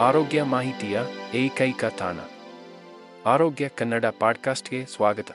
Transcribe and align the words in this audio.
ಆರೋಗ್ಯ 0.00 0.42
ಮಾಹಿತಿಯ 0.42 1.00
ಏಕೈಕ 1.34 1.84
ತಾಣ. 1.84 2.16
ಆರೋಗ್ಯ 3.26 3.68
ಕನ್ನಡ 3.68 4.04
ಪಾಡ್ಕಾಸ್ಟ್ಗೆ 4.20 4.86
ಸ್ವಾಗತ. 4.86 5.26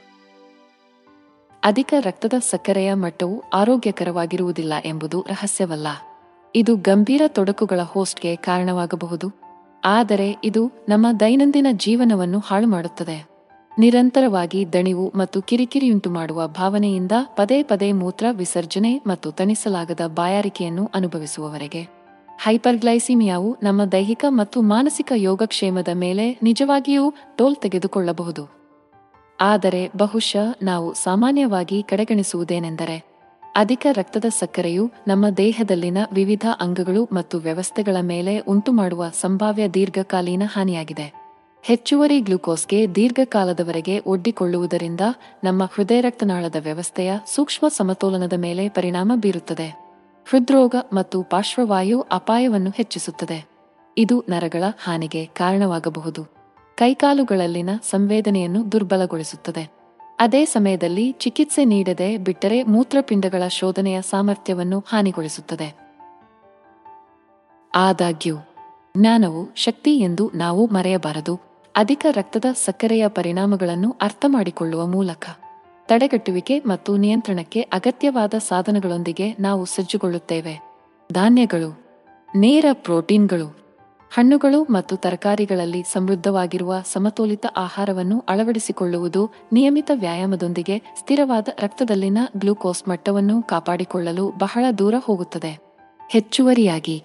ಅಧಿಕ 1.63 1.93
ರಕ್ತದ 1.99 2.33
ಸಕ್ಕರೆಯ 2.39 2.93
ಮಟ್ಟವು 2.93 3.43
ಆರೋಗ್ಯಕರವಾಗಿರುವುದಿಲ್ಲ 3.53 4.73
ಎಂಬುದು 4.85 5.25
ರಹಸ್ಯವಲ್ಲ. 5.29 5.87
ಇದು 6.55 6.75
ಗಂಭೀರ 6.75 7.21
ತೊಡಕುಗಳ 7.27 7.79
ಹೋಸ್ಟ್ಗೆ 7.83 8.35
ಕಾರಣವಾಗಬಹುದು. 8.35 9.31
ಆದರೆ 9.85 10.35
ಇದು 10.43 10.71
ನಮ್ಮ 10.89 11.07
ದೈನಂದಿನ 11.19 11.67
ಜೀವನವನ್ನು 11.71 12.39
ಹಾಳು 12.39 12.67
ಮಾಡುತ್ತದೆ. 12.67 13.25
ನಿರಂತರವಾಗಿ 13.79 14.73
ದಣಿವು 14.73 15.13
ಮತ್ತು 15.15 15.41
ಕಿರಿಕಿರಿಯುಂಟು 15.41 16.09
ಮಾಡುವ 16.09 16.47
ಭಾವನೆಯಿಂದ 16.47 17.11
ಪದೇ 17.25 17.63
ಪದೇ 17.63 17.91
ಮೂತ್ರ 17.91 18.25
ವಿಸರ್ಜನೆ 18.31 19.01
ಮತ್ತು 19.07 19.31
ತಣಿಸಲಾಗದ 19.31 20.07
ಬಾಯಾರಿಕೆಯನ್ನು 20.07 20.91
ಅನುಭವಿಸುವವರೆಗೆ. 20.93 22.02
ಹೈಪರ್ಗ್ಲೈಸಿಮಿಯಾವು 22.39 23.57
ನಮ್ಮ 23.63 23.85
ದೈಹಿಕ 23.85 24.25
ಮತ್ತು 24.27 24.61
ಮಾನಸಿಕ 24.61 25.11
ಯೋಗಕ್ಷೇಮದ 25.15 25.87
ಮೇಲೆ 25.93 26.39
ನಿಜವಾಗಿಯೂ 26.43 27.13
ಟೋಲ್ 27.35 27.55
ತೆಗೆದುಕೊಳ್ಳಬಹುದು. 27.55 28.63
ಆದರೆ 29.41 29.91
ಬಹುಶಃ 29.97 30.55
ನಾವು 30.61 30.93
ಸಾಮಾನ್ಯವಾಗಿ 30.93 31.83
ಕಡೆಗಣಿಸುವುದೇನೆಂದರೆ, 31.83 33.13
ಅಧಿಕ 33.55 33.87
ರಕ್ತದ 33.91 34.25
ಸಕ್ಕರೆಯು 34.39 34.91
ನಮ್ಮ 35.07 35.29
ದೇಹದಲ್ಲಿನ 35.29 35.97
ವಿವಿಧ 36.13 36.45
ಅಂಗಗಳು 36.59 37.09
ಮತ್ತು 37.13 37.37
ವ್ಯವಸ್ಥೆಗಳ 37.37 37.95
ಮೇಲೆ 38.01 38.39
ಉಂಟುಮಾಡುವ 38.39 39.09
ಸಂಭಾವ್ಯ 39.09 39.67
ದೀರ್ಘಕಾಲೀನ 39.67 40.43
ಹಾನಿಯಾಗಿದೆ. 40.45 41.23
ಹೆಚ್ಚುವರಿ 41.63 42.19
ಗ್ಲುಕೋಸ್ಗೆ 42.19 42.95
ದೀರ್ಘಕಾಲದವರೆಗೆ 42.95 43.99
ಒಡ್ಡಿಕೊಳ್ಳುವುದರಿಂದ 43.99 45.01
ನಮ್ಮ 45.43 45.63
ಹೃದಯ 45.63 46.01
ರಕ್ತನಾಳದ 46.01 46.55
ವ್ಯವಸ್ಥೆಯ 46.59 47.13
ಸೂಕ್ಷ್ಮ 47.35 47.67
ಸಮತೋಲನದ 47.67 48.33
ಮೇಲೆ 48.33 48.69
ಪರಿಣಾಮ 48.69 49.11
ಬೀರುತ್ತದೆ. 49.15 49.82
ಹೃದ್ರೋಗ 50.29 50.75
ಮತ್ತು 50.93 51.23
ಪಾರ್ಶ್ವವಾಯು 51.23 52.01
ಅಪಾಯವನ್ನು 52.01 52.69
ಹೆಚ್ಚಿಸುತ್ತದೆ. 52.69 53.45
ಇದು 53.97 54.23
ನರಗಳ 54.29 54.63
ಹಾನಿಗೆ 54.83 55.25
ಕಾರಣವಾಗಬಹುದು. 55.25 56.23
ಕೈಕಾಲುಗಳಲ್ಲಿನ 56.75 57.69
ಸಂವೇದನೆಯನ್ನು 57.83 58.71
ದುರ್ಬಲಗೊಳಿಸುತ್ತದೆ. 58.71 59.71
ಅದೇ 60.19 60.45
ಸಮಯದಲ್ಲಿ 60.45 61.11
ಚಿಕಿತ್ಸೆ 61.11 61.65
ನೀಡದೆ 61.65 62.17
ಬಿಟ್ಟರೆ 62.17 62.63
ಮೂತ್ರಪಿಂಡಗಳ 62.63 63.47
ಶೋಧನೆಯ 63.47 64.01
ಸಾಮರ್ಥ್ಯವನ್ನು 64.01 64.83
ಹಾನಿಗೊಳಿಸುತ್ತದೆ. 64.87 65.75
ಆದಾಗ್ಯೂ, 67.75 68.35
ಜ್ಞಾನವು 68.97 69.55
ಶಕ್ತಿ 69.55 69.99
ಎಂದು 69.99 70.31
ನಾವು 70.35 70.67
ಮರೆಯಬಾರದು. 70.67 71.39
ಅಧಿಕ 71.75 72.05
ರಕ್ತದ 72.11 72.45
ಸಕ್ಕರೆಯ 72.65 73.07
ಪರಿಣಾಮಗಳನ್ನು 73.07 73.95
ಅರ್ಥಮಾಡಿಕೊಳ್ಳುವ 74.01 74.85
ಮೂಲಕ. 74.85 75.29
ತಡೆಗಟ್ಟುವಿಕೆ 75.87 76.59
ಮತ್ತು 76.59 76.97
ನಿಯಂತ್ರಣಕ್ಕೆ 76.97 77.61
ಅಗತ್ಯವಾದ 77.61 78.33
ಸಾಧನಗಳೊಂದಿಗೆ 78.37 79.35
ನಾವು 79.39 79.65
ಸಜ್ಜುಗೊಳ್ಳುತ್ತೇವೆ. 79.65 80.53
ಧಾನ್ಯಗಳು, 81.11 81.69
ನೇರ 82.35 82.65
ಪ್ರೋಟೀನ್ಗಳು, 82.73 83.63
ಹಣ್ಣುಗಳು 84.11 84.63
ಮತ್ತು 84.63 84.95
ತರಕಾರಿಗಳಲ್ಲಿ 84.95 85.83
ಸಮೃದ್ಧವಾಗಿರುವ 85.83 86.73
ಸಮತೋಲಿತ 86.93 87.45
ಆಹಾರವನ್ನು 87.57 88.19
ಅಳವಡಿಸಿಕೊಳ್ಳುವುದು 88.19 89.31
ನಿಯಮಿತ 89.53 89.91
ವ್ಯಾಯಾಮದೊಂದಿಗೆ 89.93 90.77
ಸ್ಥಿರವಾದ 90.99 91.47
ರಕ್ತದಲ್ಲಿನ 91.59 92.17
ಗ್ಲೂಕೋಸ್ 92.37 92.87
ಮಟ್ಟವನ್ನು 92.89 93.43
ಕಾಪಾಡಿಕೊಳ್ಳಲು 93.43 94.29
ಬಹಳ 94.29 94.65
ದೂರ 94.77 94.95
ಹೋಗುತ್ತದೆ. 94.99 95.53
ಹೆಚ್ಚುವರಿಯಾಗಿ 96.09 97.03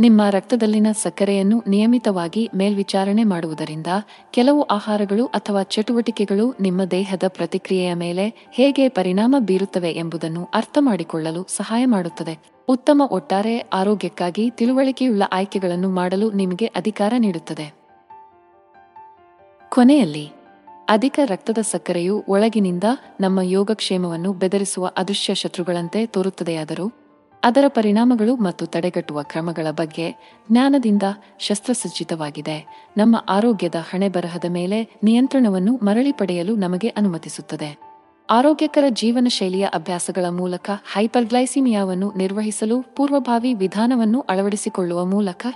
ನಿಮ್ಮ 0.00 0.22
ರಕ್ತದಲ್ಲಿನ 0.30 0.86
ಸಕ್ಕರೆಯನ್ನು 0.92 1.64
ನಿಯಮಿತವಾಗಿ 1.68 2.50
ಮೇಲ್ವಿಚಾರಣೆ 2.54 3.24
ಮಾಡುವುದರಿಂದ 3.24 3.86
ಕೆಲವು 4.30 4.62
ಆಹಾರಗಳು 4.62 5.26
ಅಥವಾ 5.26 5.62
ಚಟುವಟಿಕೆಗಳು 5.62 6.54
ನಿಮ್ಮ 6.60 6.84
ದೇಹದ 6.84 7.22
ಪ್ರತಿಕ್ರಿಯೆಯ 7.28 7.94
ಮೇಲೆ 7.94 8.48
ಹೇಗೆ 8.52 8.88
ಪರಿಣಾಮ 8.88 9.36
ಬೀರುತ್ತವೆ 9.38 9.92
ಎಂಬುದನ್ನು 9.92 10.48
ಅರ್ಥಮಾಡಿಕೊಳ್ಳಲು 10.54 11.46
ಸಹಾಯ 11.48 11.84
ಮಾಡುತ್ತದೆ. 11.84 12.38
ಉತ್ತಮ 12.68 13.02
ಒಟ್ಟಾರೆ 13.10 13.58
ಆರೋಗ್ಯಕ್ಕಾಗಿ 13.58 14.50
ತಿಳುವಳಿಕೆಯುಳ್ಳ 14.50 15.22
ಆಯ್ಕೆಗಳನ್ನು 15.32 15.88
ಮಾಡಲು 15.88 16.30
ನಿಮಗೆ 16.30 16.66
ಅಧಿಕಾರ 16.66 17.14
ನೀಡುತ್ತದೆ. 17.18 17.74
ಕೊನೆಯಲ್ಲಿ, 19.68 20.32
ಅಧಿಕ 20.88 21.20
ರಕ್ತದ 21.24 21.58
ಸಕ್ಕರೆಯು 21.58 22.24
ಒಳಗಿನಿಂದ 22.28 22.84
ನಮ್ಮ 23.20 23.40
ಯೋಗಕ್ಷೇಮವನ್ನು 23.40 24.32
ಬೆದರಿಸುವ 24.32 24.90
ಅದೃಶ್ಯ 24.96 25.34
ಶತ್ರುಗಳಂತೆ 25.34 26.06
ತೋರುತ್ತದೆಯಾದರೂ 26.06 26.92
ಅದರ 27.44 27.64
ಪರಿಣಾಮಗಳು 27.68 28.36
ಮತ್ತು 28.36 28.66
ತಡೆಗಟ್ಟುವ 28.66 29.22
ಕ್ರಮಗಳ 29.22 29.66
ಬಗ್ಗೆ 29.70 30.36
ಜ್ಞಾನದಿಂದ 30.50 31.02
ಶಸ್ತ್ರಸಜ್ಜಿತವಾಗಿದೆ. 31.38 32.88
ನಮ್ಮ 32.96 33.24
ಆರೋಗ್ಯದ 33.28 33.74
ಹಣೆಬರಹದ 33.74 34.44
ಮೇಲೆ 34.48 34.88
ನಿಯಂತ್ರಣವನ್ನು 35.04 35.76
ಮರಳಿ 35.76 36.12
ಪಡೆಯಲು 36.12 36.56
ನಮಗೆ 36.56 36.88
ಅನುಮತಿಸುತ್ತದೆ. 36.88 37.92
ಆರೋಗ್ಯಕರ 38.30 38.84
ಜೀವನ 38.88 39.26
ಶೈಲಿಯ 39.28 39.64
ಅಭ್ಯಾಸಗಳ 39.64 40.24
ಮೂಲಕ 40.28 40.70
ಹೈಪರ್ಗ್ಲೈಸಿಮಿಯಾವನ್ನು 40.94 42.12
ನಿರ್ವಹಿಸಲು 42.16 42.82
ಪೂರ್ವಭಾವಿ 42.82 43.54
ವಿಧಾನವನ್ನು 43.54 44.20
ಅಳವಡಿಸಿಕೊಳ್ಳುವ 44.20 45.04
ಮೂಲಕ 45.04 45.46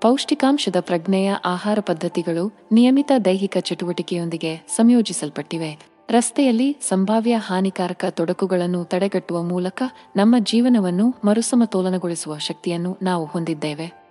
ಪೌಷ್ಟಿಕಾಂಶದ 0.00 0.76
ಪ್ರಜ್ಞೆಯ 0.80 1.32
ಆಹಾರ 1.44 1.78
ಪದ್ಧತಿಗಳು 1.80 2.68
ನಿಯಮಿತ 2.72 3.12
ದೈಹಿಕ 3.24 3.56
ಚಟುವಟಿಕೆಯೊಂದಿಗೆ 3.60 4.56
ಸಂಯೋಜಿಸಲ್ಪಟ್ಟಿವೆ. 4.76 5.93
ರಸ್ತೆಯಲ್ಲಿ 6.10 6.76
ಸಂಭಾವ್ಯ 6.88 7.34
ಹಾನಿಕಾರಕ 7.36 8.04
ತೊಡಕುಗಳನ್ನು 8.10 8.84
ತಡೆಗಟ್ಟುವ 8.84 9.42
ಮೂಲಕ 9.42 9.82
ನಮ್ಮ 10.16 10.34
ಜೀವನವನ್ನು 10.38 11.14
ಮರುಸಮತೋಲನಗೊಳಿಸುವ 11.24 12.38
ಶಕ್ತಿಯನ್ನು 12.38 12.98
ನಾವು 13.02 13.24
ಹೊಂದಿದ್ದೇವೆ. 13.24 14.04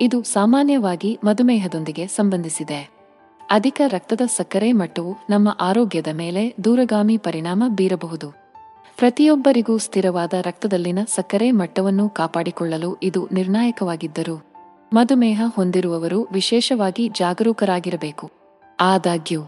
ಇದು 0.00 0.22
ಸಾಮಾನ್ಯವಾಗಿ 0.22 1.18
ಮಧುಮೇಹದೊಂದಿಗೆ 1.24 2.06
ಸಂಬಂಧಿಸಿದೆ. 2.06 2.90
ಅಧಿಕ 3.50 3.80
ರಕ್ತದ 3.86 4.20
ಸಕ್ಕರೆ 4.36 4.72
ಮಟ್ಟವು 4.72 5.16
ನಮ್ಮ 5.30 5.56
ಆರೋಗ್ಯದ 5.60 6.06
ಮೇಲೆ 6.12 6.54
ದೂರಗಾಮಿ 6.64 7.18
ಪರಿಣಾಮ 7.18 7.64
ಬೀರಬಹುದು. 7.68 8.30
ಪ್ರತಿಯೊಬ್ಬರಿಗೂ 8.96 9.78
ಸ್ಥಿರವಾದ 9.78 10.32
ರಕ್ತದಲ್ಲಿನ 10.32 10.98
ಸಕ್ಕರೆ 11.08 11.50
ಮಟ್ಟವನ್ನು 11.50 12.08
ಕಾಪಾಡಿಕೊಳ್ಳಲು 12.08 12.96
ಇದು 13.02 13.28
ನಿರ್ಣಾಯಕವಾಗಿದ್ದರು, 13.32 14.46
ಮಧುಮೇಹ 14.92 15.42
ಹೊಂದಿರುವವರು 15.54 16.28
ವಿಶೇಷವಾಗಿ 16.32 17.08
ಜಾಗರೂಕರಾಗಿರಬೇಕು. 17.08 18.30
ಆದಾಗ್ಯೂ 18.80 19.40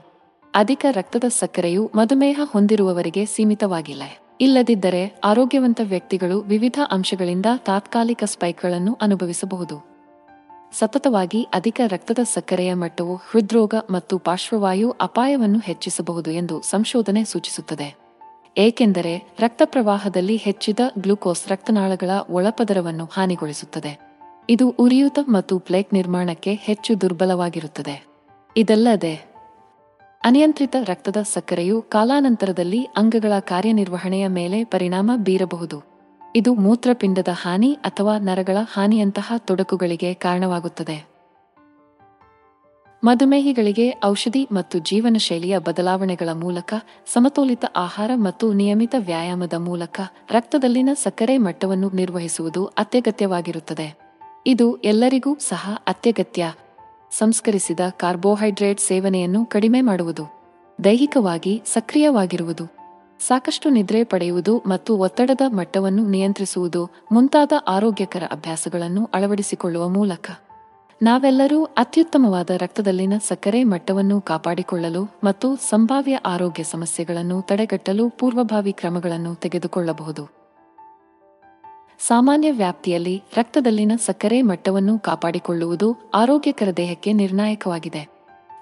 ಅಧಿಕ 0.55 0.87
ರಕ್ತದ 0.91 1.25
ಸಕ್ಕರೆಯು 1.29 1.91
ಮಧುಮೇಹ 1.95 2.41
ಹೊಂದಿರುವವರಿಗೆ 2.45 3.27
ಸೀಮಿತವಾಗಿಲ್ಲ. 3.27 4.03
ಇಲ್ಲದಿದ್ದರೆ 4.41 5.21
ಆರೋಗ್ಯವಂತ 5.25 5.81
ವ್ಯಕ್ತಿಗಳು 5.85 6.41
ವಿವಿಧ 6.41 6.79
ಅಂಶಗಳಿಂದ 6.91 7.47
ತಾತ್ಕಾಲಿಕ 7.57 8.25
ಸ್ಪೈಕ್ಗಳನ್ನು 8.25 8.99
ಅನುಭವಿಸಬಹುದು. 9.03 9.87
ಸತತವಾಗಿ 10.73 11.43
ಅಧಿಕ 11.43 11.81
ರಕ್ತದ 11.87 12.19
ಸಕ್ಕರೆಯ 12.35 12.75
ಮಟ್ಟವು 12.75 13.17
ಹೃದ್ರೋಗ 13.17 13.75
ಮತ್ತು 13.91 14.19
ಪಾರ್ಶ್ವವಾಯು 14.19 14.91
ಅಪಾಯವನ್ನು 14.91 15.59
ಹೆಚ್ಚಿಸಬಹುದು 15.59 16.31
ಎಂದು 16.31 16.63
ಸಂಶೋಧನೆ 16.63 17.25
ಸೂಚಿಸುತ್ತದೆ. 17.25 17.97
ಏಕೆಂದರೆ 18.59 19.33
ರಕ್ತ 19.39 19.63
ಪ್ರವಾಹದಲ್ಲಿ 19.65 20.37
ಹೆಚ್ಚಿದ 20.37 20.79
ಗ್ಲೂಕೋಸ್ 20.99 21.49
ರಕ್ತನಾಳಗಳ 21.49 22.11
ಒಳಪದರವನ್ನು 22.31 23.05
ಹಾನಿಗೊಳಿಸುತ್ತದೆ. 23.13 24.01
ಇದು 24.49 24.69
ಉರಿಯೂತ 24.69 25.19
ಮತ್ತು 25.29 25.59
ಪ್ಲೇಕ್ 25.59 25.95
ನಿರ್ಮಾಣಕ್ಕೆ 25.95 26.55
ಹೆಚ್ಚು 26.55 27.01
ದುರ್ಬಲವಾಗಿರುತ್ತದೆ. 27.01 28.07
ಇದಲ್ಲದೆ 28.57 29.30
ಅನಿಯಂತ್ರಿತ 30.25 30.77
ರಕ್ತದ 30.85 31.17
ಸಕ್ಕರೆಯು 31.23 31.83
ಕಾಲಾನಂತರದಲ್ಲಿ 31.83 32.85
ಅಂಗಗಳ 32.97 33.33
ಕಾರ್ಯನಿರ್ವಹಣೆಯ 33.41 34.27
ಮೇಲೆ 34.29 34.65
ಪರಿಣಾಮ 34.65 35.11
ಬೀರಬಹುದು. 35.17 35.83
ಇದು 36.37 36.55
ಮೂತ್ರಪಿಂಡದ 36.55 37.29
ಹಾನಿ 37.33 37.73
ಅಥವಾ 37.73 38.19
ನರಗಳ 38.19 38.57
ಹಾನಿಯಂತಹ 38.73 39.33
ತೊಡಕುಗಳಿಗೆ 39.39 40.15
ಕಾರಣವಾಗುತ್ತದೆ. 40.15 41.09
ಮಧುಮೇಹಿಗಳಿಗೆ 43.05 43.95
ಔಷಧಿ 44.05 44.49
ಮತ್ತು 44.53 44.79
ಜೀವನ 44.79 45.17
ಶೈಲಿಯ 45.19 45.59
ಬದಲಾವಣೆಗಳ 45.59 46.29
ಮೂಲಕ 46.33 46.75
ಸಮತೋಲಿತ 47.13 47.65
ಆಹಾರ 47.77 48.11
ಮತ್ತು 48.15 48.53
ನಿಯಮಿತ 48.53 48.95
ವ್ಯಾಯಾಮದ 48.99 49.53
ಮೂಲಕ 49.53 50.01
ರಕ್ತದಲ್ಲಿನ 50.31 50.89
ಸಕ್ಕರೆ 50.95 51.39
ಮಟ್ಟವನ್ನು 51.39 51.91
ನಿರ್ವಹಿಸುವುದು 51.91 52.65
ಅತ್ಯಗತ್ಯವಾಗಿರುತ್ತದೆ. 52.67 53.99
ಇದು 54.47 54.77
ಎಲ್ಲರಿಗೂ 54.77 55.39
ಸಹ 55.39 55.83
ಅತ್ಯಗತ್ಯ. 55.87 56.53
ಸಂಸ್ಕರಿಸಿದ 57.11 57.81
ಕಾರ್ಬೋಹೈಡ್ರೇಟ್ 57.91 58.81
ಸೇವನೆಯನ್ನು 58.81 59.47
ಕಡಿಮೆ 59.47 59.81
ಮಾಡುವುದು, 59.81 60.41
ದೈಹಿಕವಾಗಿ 60.85 61.63
ಸಕ್ರಿಯವಾಗಿರುವುದು, 61.67 62.81
ಸಾಕಷ್ಟು 63.21 63.71
ನಿದ್ರೆ 63.71 64.05
ಪಡೆಯುವುದು 64.05 64.59
ಮತ್ತು 64.59 64.97
ಒತ್ತಡದ 64.97 65.41
ಮಟ್ಟವನ್ನು 65.49 66.09
ನಿಯಂತ್ರಿಸುವುದು 66.09 66.91
ಮುಂತಾದ 67.13 67.53
ಆರೋಗ್ಯಕರ 67.69 68.23
ಅಭ್ಯಾಸಗಳನ್ನು 68.33 69.11
ಅಳವಡಿಸಿಕೊಳ್ಳುವ 69.15 69.89
ಮೂಲಕ. 69.89 70.31
ನಾವೆಲ್ಲರೂ 71.03 71.65
ಅತ್ಯುತ್ತಮವಾದ 71.65 72.51
ರಕ್ತದಲ್ಲಿನ 72.51 73.13
ಸಕ್ಕರೆ 73.29 73.65
ಮಟ್ಟವನ್ನು 73.65 74.21
ಕಾಪಾಡಿಕೊಳ್ಳಲು 74.21 75.03
ಮತ್ತು 75.25 75.57
ಸಂಭಾವ್ಯ 75.57 76.15
ಆರೋಗ್ಯ 76.15 76.63
ಸಮಸ್ಯೆಗಳನ್ನು 76.63 77.43
ತಡೆಗಟ್ಟಲು 77.43 78.11
ಪೂರ್ವಭಾವಿ 78.11 78.73
ಕ್ರಮಗಳನ್ನು 78.73 79.35
ತೆಗೆದುಕೊಳ್ಳಬಹುದು. 79.35 80.40
ಸಾಮಾನ್ಯ 82.07 82.53
ವ್ಯಾಪ್ತಿಯಲ್ಲಿ 82.53 83.23
ರಕ್ತದಲ್ಲಿನ 83.37 83.93
ಸಕ್ಕರೆ 84.07 84.43
ಮಟ್ಟವನ್ನು 84.43 84.99
ಕಾಪಾಡಿಕೊಳ್ಳುವುದು 84.99 86.11
ಆರೋಗ್ಯಕರ 86.15 86.69
ದೇಹಕ್ಕೆ 86.77 87.13
ನಿರ್ಣಾಯಕವಾಗಿದೆ. 87.13 88.09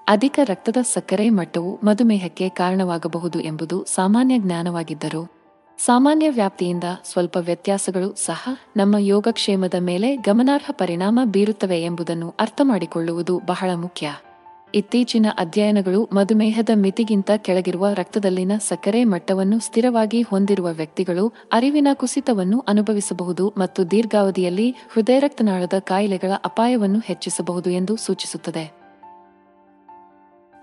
ಅಧಿಕ 0.07 0.39
ರಕ್ತದ 0.43 0.77
ಸಕ್ಕರೆ 0.93 1.29
ಮಟ್ಟವು 1.29 1.79
ಮಧುಮೇಹಕ್ಕೆ 1.83 2.49
ಕಾರಣವಾಗಬಹುದು 2.49 3.39
ಎಂಬುದು 3.39 3.83
ಸಾಮಾನ್ಯ 3.83 4.39
ಜ್ಞಾನವಾಗಿದ್ದರೂ, 4.39 5.31
ಸಾಮಾನ್ಯ 5.77 6.29
ವ್ಯಾಪ್ತಿಯಿಂದ 6.29 6.83
ಸ್ವಲ್ಪ 7.03 7.37
ವ್ಯತ್ಯಾಸಗಳು 7.37 8.15
ಸಹ 8.15 8.49
ನಮ್ಮ 8.77 8.95
ಯೋಗಕ್ಷೇಮದ 8.99 9.73
ಮೇಲೆ 9.79 10.15
ಗಮನಾರ್ಹ 10.15 10.71
ಪರಿಣಾಮ 10.71 11.19
ಬೀರುತ್ತವೆ 11.25 11.81
ಎಂಬುದನ್ನು 11.81 12.33
ಅರ್ಥಮಾಡಿಕೊಳ್ಳುವುದು 12.39 13.41
ಬಹಳ 13.45 13.69
ಮುಖ್ಯ. 13.75 14.15
ಇತ್ತೀಚಿನ 14.75 15.25
ಅಧ್ಯಯನಗಳು 15.37 16.09
ಮಧುಮೇಹದ 16.13 16.69
ಮಿತಿಗಿಂತ 16.75 17.31
ಕೆಳಗಿರುವ 17.37 17.87
ರಕ್ತದಲ್ಲಿನ 17.93 18.51
ಸಕ್ಕರೆ 18.59 19.03
ಮಟ್ಟವನ್ನು 19.03 19.59
ಸ್ಥಿರವಾಗಿ 19.59 20.21
ಹೊಂದಿರುವ 20.21 20.69
ವ್ಯಕ್ತಿಗಳು 20.71 21.33
ಅರಿವಿನ 21.51 21.87
ಕುಸಿತವನ್ನು 21.93 22.59
ಅನುಭವಿಸಬಹುದು 22.59 23.53
ಮತ್ತು 23.57 23.91
ದೀರ್ಘಾವಧಿಯಲ್ಲಿ 23.91 24.75
ಹೃದಯ 24.91 25.19
ರಕ್ತನಾಳದ 25.19 25.73
ಕಾಯಿಲೆಗಳ 25.79 26.31
ಅಪಾಯವನ್ನು 26.45 26.99
ಹೆಚ್ಚಿಸಬಹುದು 26.99 27.69
ಎಂದು 27.69 27.95
ಸೂಚಿಸುತ್ತದೆ. 27.95 28.71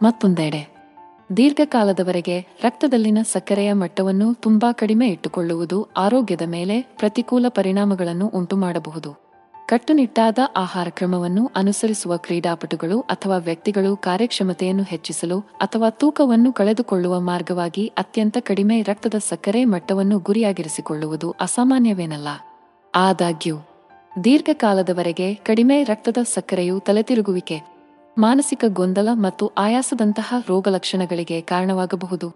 ಮತ್ತೊಂದೆಡೆ, 0.03 0.77
ದೀರ್ಘಕಾಲದವರೆಗೆ 1.37 2.41
ರಕ್ತದಲ್ಲಿನ 2.41 3.19
ಸಕ್ಕರೆಯ 3.23 3.73
ಮಟ್ಟವನ್ನು 3.73 4.35
ತುಂಬಾ 4.35 4.73
ಕಡಿಮೆ 4.73 5.09
ಇಟ್ಟುಕೊಳ್ಳುವುದು 5.09 5.83
ಆರೋಗ್ಯದ 5.83 6.43
ಮೇಲೆ 6.47 6.83
ಪ್ರತಿಕೂಲ 6.83 7.47
ಪರಿಣಾಮಗಳನ್ನು 7.49 8.27
ಉಂಟುಮಾಡಬಹುದು. 8.27 9.26
ಕಟ್ಟುನಿಟ್ಟಾದ 9.69 10.39
ಆಹಾರ 10.57 10.89
ಕ್ರಮವನ್ನು 10.91 11.51
ಅನುಸರಿಸುವ 11.57 12.17
ಕ್ರೀಡಾಪಟುಗಳು 12.17 13.01
ಅಥವಾ 13.01 13.37
ವ್ಯಕ್ತಿಗಳು 13.37 13.97
ಕಾರ್ಯಕ್ಷಮತೆಯನ್ನು 13.97 14.83
ಹೆಚ್ಚಿಸಲು 14.83 15.41
ಅಥವಾ 15.41 15.91
ತೂಕವನ್ನು 15.91 16.53
ಕಳೆದುಕೊಳ್ಳುವ 16.53 17.21
ಮಾರ್ಗವಾಗಿ 17.21 17.87
ಅತ್ಯಂತ 17.87 18.37
ಕಡಿಮೆ 18.41 18.83
ರಕ್ತದ 18.83 19.15
ಸಕ್ಕರೆ 19.29 19.65
ಮಟ್ಟವನ್ನು 19.65 20.19
ಗುರಿಯಾಗಿರಿಸಿಕೊಳ್ಳುವುದು 20.19 21.31
ಅಸಾಮಾನ್ಯವೇನಲ್ಲ. 21.31 22.29
ಆದಾಗ್ಯೂ, 22.95 23.57
ದೀರ್ಘಕಾಲದವರೆಗೆ 24.25 25.35
ಕಡಿಮೆ 25.35 25.83
ರಕ್ತದ 25.83 26.17
ಸಕ್ಕರೆಯು 26.35 26.81
ತಲೆತಿರುಗುವಿಕೆ, 26.81 27.61
ಮಾನಸಿಕ 28.19 28.65
ಗೊಂದಲ 28.69 29.09
ಮತ್ತು 29.13 29.47
ಆಯಾಸದಂತಹ 29.59 30.35
ರೋಗಲಕ್ಷಣಗಳಿಗೆ 30.49 31.41
ಕಾರಣವಾಗಬಹುದು. 31.41 32.33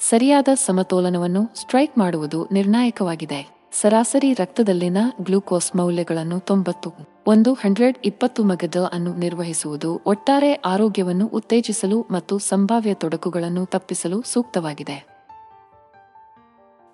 ಸರಿಯಾದ 0.00 0.48
ಸಮತೋಲನವನ್ನು 0.54 1.50
ಸ್ಟ್ರೈಕ್ 1.54 1.98
ಮಾಡುವುದು 1.98 2.48
ನಿರ್ಣಾಯಕವಾಗಿದೆ. 2.52 3.53
ಸರಾಸರಿ 3.80 4.32
ರಕ್ತದಲ್ಲಿನ 4.32 4.96
ಗ್ಲೂಕೋಸ್ 5.22 5.76
ಮೌಲ್ಯಗಳನ್ನು 5.76 6.40
ತೊಂಬತ್ತು. 6.40 6.92
ಒಂದು 7.26 7.52
ಹಂಡ್ರೆಡ್ 7.52 7.96
ಇಪ್ಪತ್ತು 8.04 8.44
ಮಗದ 8.44 8.90
ಅನ್ನು 8.92 9.14
ನಿರ್ವಹಿಸುವುದು 9.14 10.02
ಒಟ್ಟಾರೆ 10.06 10.52
ಆರೋಗ್ಯವನ್ನು 10.52 11.26
ಉತ್ತೇಜಿಸಲು 11.26 12.06
ಮತ್ತು 12.10 12.38
ಸಂಭಾವ್ಯ 12.38 12.94
ತೊಡಕುಗಳನ್ನು 12.94 13.66
ತಪ್ಪಿಸಲು 13.66 14.22
ಸೂಕ್ತವಾಗಿದೆ. 14.22 15.14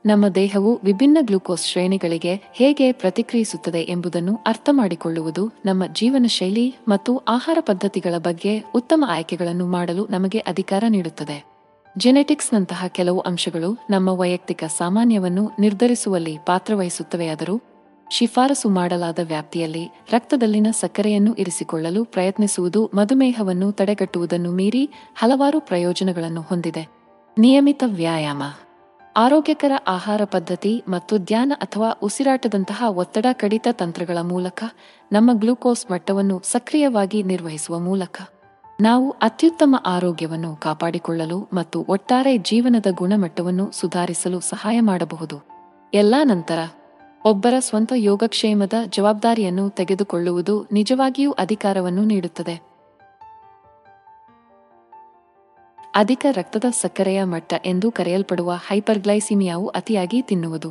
ನಮ್ಮ 0.07 0.29
ದೇಹವು 0.29 0.81
ವಿಭಿನ್ನ 0.85 1.19
ಗ್ಲೂಕೋಸ್ 1.21 1.67
ಶ್ರೇಣಿಗಳಿಗೆ 1.67 2.43
ಹೇಗೆ 2.55 2.93
ಪ್ರತಿಕ್ರಿಯಿಸುತ್ತದೆ 2.93 3.81
ಎಂಬುದನ್ನು 3.81 4.39
ಅರ್ಥಮಾಡಿಕೊಳ್ಳುವುದು 4.47 5.53
ನಮ್ಮ 5.65 5.87
ಜೀವನ 5.87 6.27
ಶೈಲಿ 6.27 6.77
ಮತ್ತು 6.89 7.17
ಆಹಾರ 7.17 7.59
ಪದ್ಧತಿಗಳ 7.61 8.15
ಬಗ್ಗೆ 8.19 8.65
ಉತ್ತಮ 8.75 9.05
ಆಯ್ಕೆಗಳನ್ನು 9.09 9.67
ಮಾಡಲು 9.67 10.07
ನಮಗೆ 10.11 10.39
ಅಧಿಕಾರ 10.39 10.85
ನೀಡುತ್ತದೆ. 10.89 11.50
ಜೆನೆಟಿಕ್ಸ್ನಂತಹ 11.99 12.85
ಕೆಲವು 12.89 13.21
ಅಂಶಗಳು 13.21 13.87
ನಮ್ಮ 13.91 14.09
ವೈಯಕ್ತಿಕ 14.09 14.65
ಸಾಮಾನ್ಯವನ್ನು 14.65 15.51
ನಿರ್ಧರಿಸುವಲ್ಲಿ 15.59 16.39
ಪಾತ್ರವಹಿಸುತ್ತವೆಯಾದರೂ, 16.39 17.63
ಶಿಫಾರಸು 18.11 18.69
ಮಾಡಲಾದ 18.69 19.19
ವ್ಯಾಪ್ತಿಯಲ್ಲಿ 19.23 19.87
ರಕ್ತದಲ್ಲಿನ 20.13 20.67
ಸಕ್ಕರೆಯನ್ನು 20.71 21.35
ಇರಿಸಿಕೊಳ್ಳಲು 21.35 22.05
ಪ್ರಯತ್ನಿಸುವುದು 22.05 22.91
ಮಧುಮೇಹವನ್ನು 22.95 23.73
ತಡೆಗಟ್ಟುವುದನ್ನು 23.73 24.53
ಮೀರಿ 24.53 24.91
ಹಲವಾರು 25.15 25.61
ಪ್ರಯೋಜನಗಳನ್ನು 25.61 26.41
ಹೊಂದಿದೆ. 26.41 26.89
ನಿಯಮಿತ 27.39 27.85
ವ್ಯಾಯಾಮ. 27.87 28.43
ಆರೋಗ್ಯಕರ 29.17 29.73
ಆಹಾರ 29.87 30.25
ಪದ್ಧತಿ 30.25 30.83
ಮತ್ತು 30.89 31.19
ಧ್ಯಾನ 31.19 31.53
ಅಥವಾ 31.57 31.91
ಉಸಿರಾಟದಂತಹ 31.91 32.85
ಒತ್ತಡ 32.89 33.27
ಕಡಿತ 33.33 33.69
ತಂತ್ರಗಳ 33.73 34.19
ಮೂಲಕ 34.23 34.65
ನಮ್ಮ 35.13 35.31
ಗ್ಲೂಕೋಸ್ 35.33 35.91
ಮಟ್ಟವನ್ನು 35.91 36.43
ಸಕ್ರಿಯವಾಗಿ 36.45 37.23
ನಿರ್ವಹಿಸುವ 37.23 37.79
ಮೂಲಕ 37.79 38.23
ನಾವು 38.81 39.11
ಅತ್ಯುತ್ತಮ 39.11 39.77
ಆರೋಗ್ಯವನ್ನು 39.87 40.57
ಕಾಪಾಡಿಕೊಳ್ಳಲು 40.57 41.49
ಮತ್ತು 41.53 41.87
ಒಟ್ಟಾರೆ 41.89 42.39
ಜೀವನದ 42.39 42.87
ಗುಣಮಟ್ಟವನ್ನು 42.91 43.71
ಸುಧಾರಿಸಲು 43.73 44.41
ಸಹಾಯ 44.41 44.81
ಮಾಡಬಹುದು. 44.81 45.47
ಎಲ್ಲಾ 45.95 46.25
ನಂತರ, 46.25 46.59
ಒಬ್ಬರ 47.25 47.55
ಸ್ವಂತ 47.59 47.93
ಯೋಗಕ್ಷೇಮದ 47.97 48.73
ಜವಾಬ್ದಾರಿಯನ್ನು 48.89 49.71
ತೆಗೆದುಕೊಳ್ಳುವುದು 49.71 50.67
ನಿಜವಾಗಿಯೂ 50.73 51.33
ಅಧಿಕಾರವನ್ನು 51.33 52.05
ನೀಡುತ್ತದೆ. 52.05 52.71
ಅಧಿಕ 55.95 56.27
ರಕ್ತದ 56.33 56.65
ಸಕ್ಕರೆಯ 56.71 57.25
ಮಟ್ಟ 57.25 57.55
ಎಂದು 57.65 57.91
ಕರೆಯಲ್ಪಡುವ 57.91 58.53
ಹೈಪರ್ಗ್ಲೈಸಿಮಿಯಾವು 58.53 59.67
ಅತಿಯಾಗಿ 59.67 60.23
ತಿನ್ನುವುದು. 60.23 60.71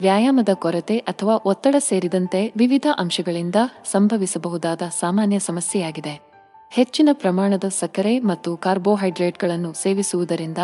ವ್ಯಾಯಾಮದ 0.00 0.48
ಕೊರತೆ 0.54 0.98
ಅಥವಾ 0.98 1.36
ಒತ್ತಡ 1.36 1.74
ಸೇರಿದಂತೆ 1.78 2.52
ವಿವಿಧ 2.56 2.86
ಅಂಶಗಳಿಂದ 2.98 3.54
ಸಂಭವಿಸಬಹುದಾದ 3.84 4.82
ಸಾಮಾನ್ಯ 5.00 5.38
ಸಮಸ್ಯೆಯಾಗಿದೆ. 5.38 6.25
ಹೆಚ್ಚಿನ 6.70 7.08
ಪ್ರಮಾಣದ 7.12 7.64
ಸಕ್ಕರೆ 7.68 8.18
ಮತ್ತು 8.18 8.56
ಕಾರ್ಬೋಹೈಡ್ರೇಟ್ಗಳನ್ನು 8.56 9.72
ಸೇವಿಸುವುದರಿಂದ 9.72 10.58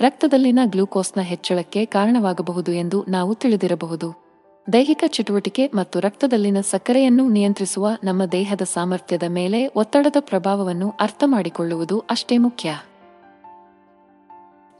ರಕ್ತದಲ್ಲಿನ 0.00 0.58
ಗ್ಲೂಕೋಸ್ನ 0.64 1.20
ಹೆಚ್ಚಳಕ್ಕೆ 1.20 1.84
ಕಾರಣವಾಗಬಹುದು 1.84 2.72
ಎಂದು 2.72 3.04
ನಾವು 3.08 3.34
ತಿಳಿದಿರಬಹುದು. 3.34 4.26
ದೈಹಿಕ 4.72 5.04
ಚಟುವಟಿಕೆ 5.06 5.66
ಮತ್ತು 5.66 6.00
ರಕ್ತದಲ್ಲಿನ 6.00 6.60
ಸಕ್ಕರೆಯನ್ನು 6.60 7.28
ನಿಯಂತ್ರಿಸುವ 7.28 7.88
ನಮ್ಮ 8.04 8.24
ದೇಹದ 8.24 8.60
ಸಾಮರ್ಥ್ಯದ 8.62 9.22
ಮೇಲೆ 9.28 9.66
ಒತ್ತಡದ 9.66 10.16
ಪ್ರಭಾವವನ್ನು 10.20 10.90
ಅರ್ಥಮಾಡಿಕೊಳ್ಳುವುದು 10.90 11.98
ಅಷ್ಟೇ 11.98 12.38
ಮುಖ್ಯ. 12.38 12.74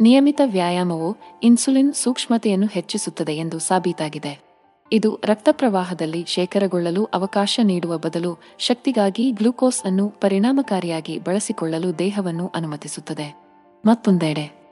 ನಿಯಮಿತ 0.00 0.40
ವ್ಯಾಯಾಮವು 0.44 1.16
ಇನ್ಸುಲಿನ್ 1.42 1.94
ಸೂಕ್ಷ್ಮತೆಯನ್ನು 1.94 2.66
ಹೆಚ್ಚಿಸುತ್ತದೆ 2.66 3.36
ಎಂದು 3.36 3.58
ಸಾಬೀತಾಗಿದೆ. 3.58 4.45
ಇದು 4.92 5.20
ರಕ್ತ 5.24 5.48
ಪ್ರವಾಹದಲ್ಲಿ 5.52 6.24
ಶೇಖರಗೊಳ್ಳಲು 6.28 7.04
ಅವಕಾಶ 7.04 7.60
ನೀಡುವ 7.62 7.98
ಬದಲು 7.98 8.38
ಶಕ್ತಿಗಾಗಿ 8.58 9.32
ಗ್ಲೂಕೋಸ್ 9.32 9.84
ಅನ್ನು 9.84 10.08
ಪರಿಣಾಮಕಾರಿಯಾಗಿ 10.08 11.18
ಬಳಸಿಕೊಳ್ಳಲು 11.18 11.98
ದೇಹವನ್ನು 11.98 12.52
ಅನುಮತಿಸುತ್ತದೆ. 12.54 13.42
ಮತ್ತೊಂದೆಡೆ 13.86 14.66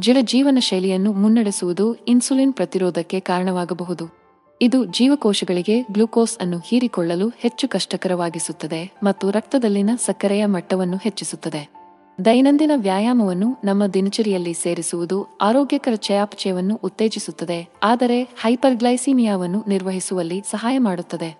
ಜಲ 0.00 0.16
ಜೀವನ 0.20 0.58
ಶೈಲಿಯನ್ನು 0.60 1.12
ಮುನ್ನಡೆಸುವುದು 1.12 1.94
ಇನ್ಸುಲಿನ್ 1.94 2.52
ಪ್ರತಿರೋಧಕ್ಕೆ 2.52 3.20
ಕಾರಣವಾಗಬಹುದು. 3.20 4.18
ಇದು 4.62 4.84
ಜೀವಕೋಶಗಳಿಗೆ 4.84 5.82
ಗ್ಲೂಕೋಸ್ 5.82 6.38
ಅನ್ನು 6.38 6.58
ಹೀರಿಕೊಳ್ಳಲು 6.58 7.28
ಹೆಚ್ಚು 7.28 7.68
ಕಷ್ಟಕರವಾಗಿಸುತ್ತದೆ 7.68 8.92
ಮತ್ತು 9.02 9.30
ರಕ್ತದಲ್ಲಿನ 9.30 9.90
ಸಕ್ಕರೆಯ 10.06 10.46
ಮಟ್ಟವನ್ನು 10.46 10.96
ಹೆಚ್ಚಿಸುತ್ತದೆ. 10.96 11.78
ದೈನಂದಿನ 12.24 12.70
ವ್ಯಾಯಾಮವನ್ನು 12.76 13.56
ನಮ್ಮ 13.64 13.86
ದಿನಚರಿಯಲ್ಲಿ 13.86 14.54
ಸೇರಿಸುವುದು 14.54 15.26
ಆರೋಗ್ಯಕರ 15.40 15.94
ಚಯಾಪಚಯವನ್ನು 15.94 16.76
ಉತ್ತೇಜಿಸುತ್ತದೆ, 16.84 17.58
ಆದರೆ 17.82 18.22
ಹೈಪರ್ಗ್ಲೈಸಿಮಿಯಾವನ್ನು 18.22 19.64
ನಿರ್ವಹಿಸುವಲ್ಲಿ 19.68 20.38
ಸಹಾಯ 20.50 20.78
ಮಾಡುತ್ತದೆ. 20.78 21.30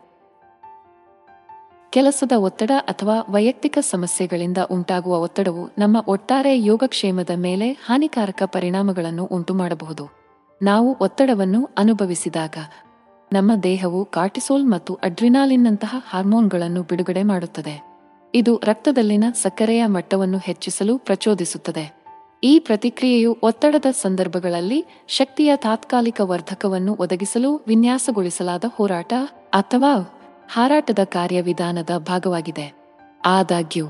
ಕೆಲಸದ 1.92 2.32
ಒತ್ತಡ 2.36 2.70
ಅಥವಾ 2.88 3.16
ವೈಯಕ್ತಿಕ 3.28 3.78
ಸಮಸ್ಯೆಗಳಿಂದ 3.80 4.58
ಉಂಟಾಗುವ 4.70 5.18
ಒತ್ತಡವು 5.20 5.64
ನಮ್ಮ 5.78 5.96
ಒಟ್ಟಾರೆ 6.08 6.62
ಯೋಗಕ್ಷೇಮದ 6.62 7.30
ಮೇಲೆ 7.36 7.72
ಹಾನಿಕಾರಕ 7.72 8.42
ಪರಿಣಾಮಗಳನ್ನು 8.46 9.24
ಉಂಟುಮಾಡಬಹುದು. 9.24 10.06
ನಾವು 10.62 10.96
ಒತ್ತಡವನ್ನು 11.00 11.68
ಅನುಭವಿಸಿದಾಗ 11.78 12.56
ನಮ್ಮ 13.32 13.52
ದೇಹವು 13.62 14.04
ಕಾರ್ಟಿಸೋಲ್ 14.04 14.66
ಮತ್ತು 14.66 14.94
ಅಡ್ರಿನಾಲಿನ್ನಂತಹ 14.94 15.94
ಹಾರ್ಮೋನ್ಗಳನ್ನು 16.08 16.82
ಬಿಡುಗಡೆ 16.82 17.22
ಮಾಡುತ್ತದೆ. 17.22 17.87
ಇದು 18.34 18.60
ರಕ್ತದಲ್ಲಿನ 18.64 19.24
ಸಕ್ಕರೆಯ 19.34 19.86
ಮಟ್ಟವನ್ನು 19.86 20.38
ಹೆಚ್ಚಿಸಲು 20.38 20.98
ಪ್ರಚೋದಿಸುತ್ತದೆ. 20.98 21.98
ಈ 22.44 22.58
ಪ್ರತಿಕ್ರಿಯೆಯು 22.58 23.38
ಒತ್ತಡದ 23.42 23.86
ಸಂದರ್ಭಗಳಲ್ಲಿ 23.90 24.86
ಶಕ್ತಿಯ 25.08 25.52
ತಾತ್ಕಾಲಿಕ 25.56 26.20
ವರ್ಧಕವನ್ನು 26.20 26.94
ಒದಗಿಸಲು 26.94 27.64
ವಿನ್ಯಾಸಗೊಳಿಸಲಾದ 27.66 28.64
ಹೋರಾಟ 28.76 29.12
ಅಥವಾ 29.50 30.24
ಹಾರಾಟದ 30.52 30.98
ಕಾರ್ಯವಿಧಾನದ 31.04 31.90
ಭಾಗವಾಗಿದೆ. 31.98 32.74
ಆದಾಗ್ಯೂ, 33.26 33.86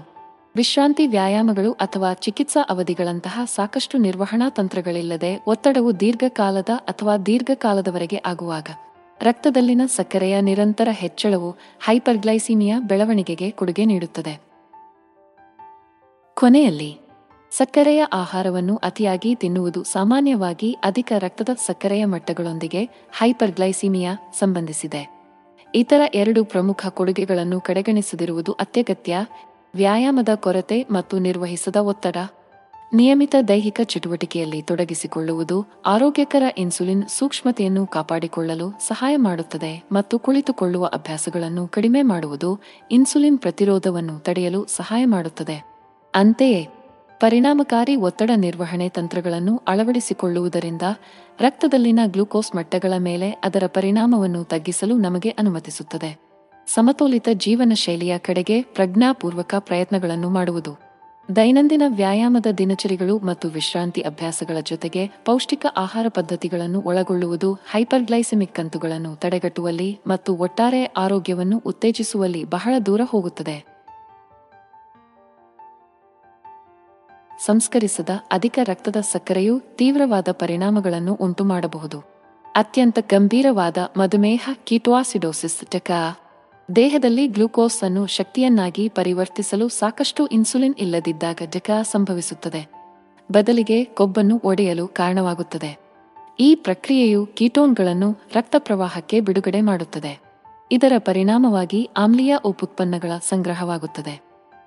ವಿಶ್ರಾಂತಿ 0.57 1.07
ವ್ಯಾಯಾಮಗಳು 1.07 1.73
ಅಥವಾ 1.73 2.13
ಚಿಕಿತ್ಸಾ 2.13 2.67
ಅವಧಿಗಳಂತಹ 2.71 3.41
ಸಾಕಷ್ಟು 3.45 3.99
ನಿರ್ವಹಣಾ 3.99 4.51
ತಂತ್ರಗಳಿಲ್ಲದೆ 4.51 5.45
ಒತ್ತಡವು 5.47 6.01
ದೀರ್ಘಕಾಲದ 6.01 6.69
ಅಥವಾ 6.77 7.17
ದೀರ್ಘಕಾಲದವರೆಗೆ 7.17 8.23
ಆಗುವಾಗ 8.27 8.67
ರಕ್ತದಲ್ಲಿನ 9.23 9.81
ಸಕ್ಕರೆಯ 9.87 10.41
ನಿರಂತರ 10.41 10.89
ಹೆಚ್ಚಳವು 10.91 11.51
ಹೈಪರ್ಗ್ಲೈಸಿಮಿಯಾ 11.85 12.81
ಬೆಳವಣಿಗೆಗೆ 12.81 13.51
ಕೊಡುಗೆ 13.51 13.85
ನೀಡುತ್ತದೆ. 13.85 14.41
ಕೊನೆಯಲ್ಲಿ, 16.35 16.99
ಸಕ್ಕರೆಯ 17.51 18.05
ಆಹಾರವನ್ನು 18.13 18.77
ಅತಿಯಾಗಿ 18.77 19.35
ತಿನ್ನುವುದು 19.35 19.83
ಸಾಮಾನ್ಯವಾಗಿ 19.83 20.77
ಅಧಿಕ 20.85 21.13
ರಕ್ತದ 21.19 21.49
ಸಕ್ಕರೆಯ 21.67 22.05
ಮಟ್ಟಗಳೊಂದಿಗೆ 22.05 22.85
ಹೈಪರ್ಗ್ಲೈಸಿಮಿಯಾ 23.13 24.15
ಸಂಬಂಧಿಸಿದೆ. 24.39 25.19
ಇತರ 25.75 26.01
ಎರಡು 26.15 26.45
ಪ್ರಮುಖ 26.45 26.87
ಕೊಡುಗೆಗಳನ್ನು 26.89 27.61
ಕಡೆಗಣಿಸದಿರುವುದು 27.61 28.53
ಅತ್ಯಗತ್ಯ. 28.53 29.17
ವ್ಯಾಯಾಮದ 29.75 30.29
ಕೊರತೆ 30.35 30.87
ಮತ್ತು 30.91 31.19
ನಿರ್ವಹಿಸದ 31.19 31.77
ಒತ್ತಡ. 31.77 32.17
ನಿಯಮಿತ 32.93 33.35
ದೈಹಿಕ 33.49 33.81
ಚಟುವಟಿಕೆಯಲ್ಲಿ 33.85 34.63
ತೊಡಗಿಸಿಕೊಳ್ಳುವುದು 34.63 35.67
ಆರೋಗ್ಯಕರ 35.87 36.43
ಇನ್ಸುಲಿನ್ 36.59 37.09
ಸೂಕ್ಷ್ಮತೆಯನ್ನು 37.09 37.87
ಕಾಪಾಡಿಕೊಳ್ಳಲು 37.87 38.71
ಸಹಾಯ 38.71 39.17
ಮಾಡುತ್ತದೆ 39.17 39.89
ಮತ್ತು 39.93 40.19
ಕುಳಿತುಕೊಳ್ಳುವ 40.19 40.87
ಅಭ್ಯಾಸಗಳನ್ನು 40.87 41.69
ಕಡಿಮೆ 41.69 42.03
ಮಾಡುವುದು 42.03 42.61
ಇನ್ಸುಲಿನ್ 42.91 43.39
ಪ್ರತಿರೋಧವನ್ನು 43.39 44.19
ತಡೆಯಲು 44.19 44.67
ಸಹಾಯ 44.67 45.05
ಮಾಡುತ್ತದೆ. 45.05 45.65
ಅಂತೆಯೇ, 46.15 46.69
ಪರಿಣಾಮಕಾರಿ 47.21 47.97
ಒತ್ತಡ 47.97 48.31
ನಿರ್ವಹಣೆ 48.37 48.89
ತಂತ್ರಗಳನ್ನು 48.89 49.61
ಅಳವಡಿಸಿಕೊಳ್ಳುವುದರಿಂದ 49.69 50.83
ರಕ್ತದಲ್ಲಿನ 51.41 52.01
ಗ್ಲೂಕೋಸ್ 52.07 52.57
ಮಟ್ಟಗಳ 52.57 52.93
ಮೇಲೆ 52.99 53.31
ಅದರ 53.31 53.63
ಪರಿಣಾಮವನ್ನು 53.67 54.45
ತಗ್ಗಿಸಲು 54.45 54.99
ನಮಗೆ 54.99 55.31
ಅನುಮತಿಸುತ್ತದೆ. 55.31 56.19
ಸಮತೋಲಿತ 56.67 57.29
ಜೀವನ 57.35 57.73
ಶೈಲಿಯ 57.75 58.19
ಕಡೆಗೆ 58.19 58.63
ಪ್ರಜ್ಞಾಪೂರ್ವಕ 58.63 59.55
ಪ್ರಯತ್ನಗಳನ್ನು 59.59 60.31
ಮಾಡುವುದು. 60.31 60.88
ದೈನಂದಿನ 61.37 61.83
ವ್ಯಾಯಾಮದ 61.87 62.47
ದಿನಚರಿಗಳು 62.59 63.19
ಮತ್ತು 63.19 63.49
ವಿಶ್ರಾಂತಿ 63.49 64.01
ಅಭ್ಯಾಸಗಳ 64.01 64.57
ಜೊತೆಗೆ 64.61 65.11
ಪೌಷ್ಟಿಕ 65.25 65.67
ಆಹಾರ 65.77 66.07
ಪದ್ಧತಿಗಳನ್ನು 66.09 66.81
ಒಳಗೊಳ್ಳುವುದು 66.81 67.55
ಹೈಪರ್ಗ್ಲೈಸೆಮಿಕ್ 67.55 68.55
ಕಂತುಗಳನ್ನು 68.55 69.17
ತಡೆಗಟ್ಟುವಲ್ಲಿ 69.17 69.99
ಮತ್ತು 70.07 70.35
ಒಟ್ಟಾರೆ 70.35 70.85
ಆರೋಗ್ಯವನ್ನು 70.85 71.59
ಉತ್ತೇಜಿಸುವಲ್ಲಿ 71.59 72.45
ಬಹಳ 72.45 72.75
ದೂರ 72.87 73.01
ಹೋಗುತ್ತದೆ. 73.05 73.57
ಸಂಸ್ಕರಿಸದ 77.45 78.11
ಅಧಿಕ 78.31 78.59
ರಕ್ತದ 78.65 78.97
ಸಕ್ಕರೆಯು 79.01 79.61
ತೀವ್ರವಾದ 79.61 80.29
ಪರಿಣಾಮಗಳನ್ನು 80.33 81.15
ಉಂಟುಮಾಡಬಹುದು. 81.15 82.01
ಅತ್ಯಂತ 82.55 82.99
ಗಂಭೀರವಾದ 83.11 83.79
ಮಧುಮೇಹ 83.97 84.49
ಕೀಟೋಸಿಡೋಸಿಸ್ 84.65 85.67
ಟೆಕಾ 85.67 86.28
ದೇಹದಲ್ಲಿ 86.77 87.27
ಗ್ಲೂಕೋಸ್ 87.27 87.85
ಅನ್ನು 87.85 88.07
ಶಕ್ತಿಯನ್ನಾಗಿ 88.07 88.89
ಪರಿವರ್ತಿಸಲು 88.89 89.69
ಸಾಕಷ್ಟು 89.69 90.27
ಇನ್ಸುಲಿನ್ 90.27 90.75
ಇಲ್ಲದಿದ್ದಾಗ 90.79 91.43
ಜಕ 91.51 91.71
ಸಂಭವಿಸುತ್ತದೆ. 91.83 92.71
ಬದಲಿಗೆ 93.33 93.85
ಕೊಬ್ಬನ್ನು 93.85 94.41
ಒಡೆಯಲು 94.45 94.89
ಕಾರಣವಾಗುತ್ತದೆ. 94.89 95.71
ಈ 96.41 96.55
ಪ್ರಕ್ರಿಯೆಯು 96.55 97.27
ಕೀಟೋನ್ಗಳನ್ನು 97.27 98.11
ರಕ್ತ 98.35 98.57
ಪ್ರವಾಹಕ್ಕೆ 98.59 99.21
ಬಿಡುಗಡೆ 99.21 99.61
ಮಾಡುತ್ತದೆ. 99.61 100.21
ಇದರ 100.73 100.93
ಪರಿಣಾಮವಾಗಿ 100.99 101.91
ಆಮ್ಲೀಯ 101.97 102.37
ಉಪುತ್ಪನ್ನಗಳ 102.45 103.13
ಸಂಗ್ರಹವಾಗುತ್ತದೆ. 103.29 104.21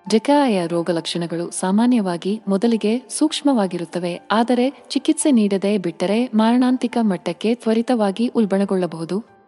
ಡೆಕಾಯ 0.10 0.68
ರೋಗಲಕ್ಷಣಗಳು 0.68 1.52
ಸಾಮಾನ್ಯವಾಗಿ 1.52 2.42
ಮೊದಲಿಗೆ 2.48 3.04
ಸೂಕ್ಷ್ಮವಾಗಿರುತ್ತವೆ, 3.10 4.22
ಆದರೆ 4.32 4.66
ಚಿಕಿತ್ಸೆ 4.90 5.32
ನೀಡದೆ 5.32 5.78
ಬಿಟ್ಟರೆ 5.78 6.26
ಮಾರಣಾಂತಿಕ 6.34 6.98
ಮಟ್ಟಕ್ಕೆ 7.02 7.56
ತ್ವರಿತವಾಗಿ 7.56 8.28
ಉಲ್ಬಣಗೊಳ್ಳಬಹುದು. 8.28 9.41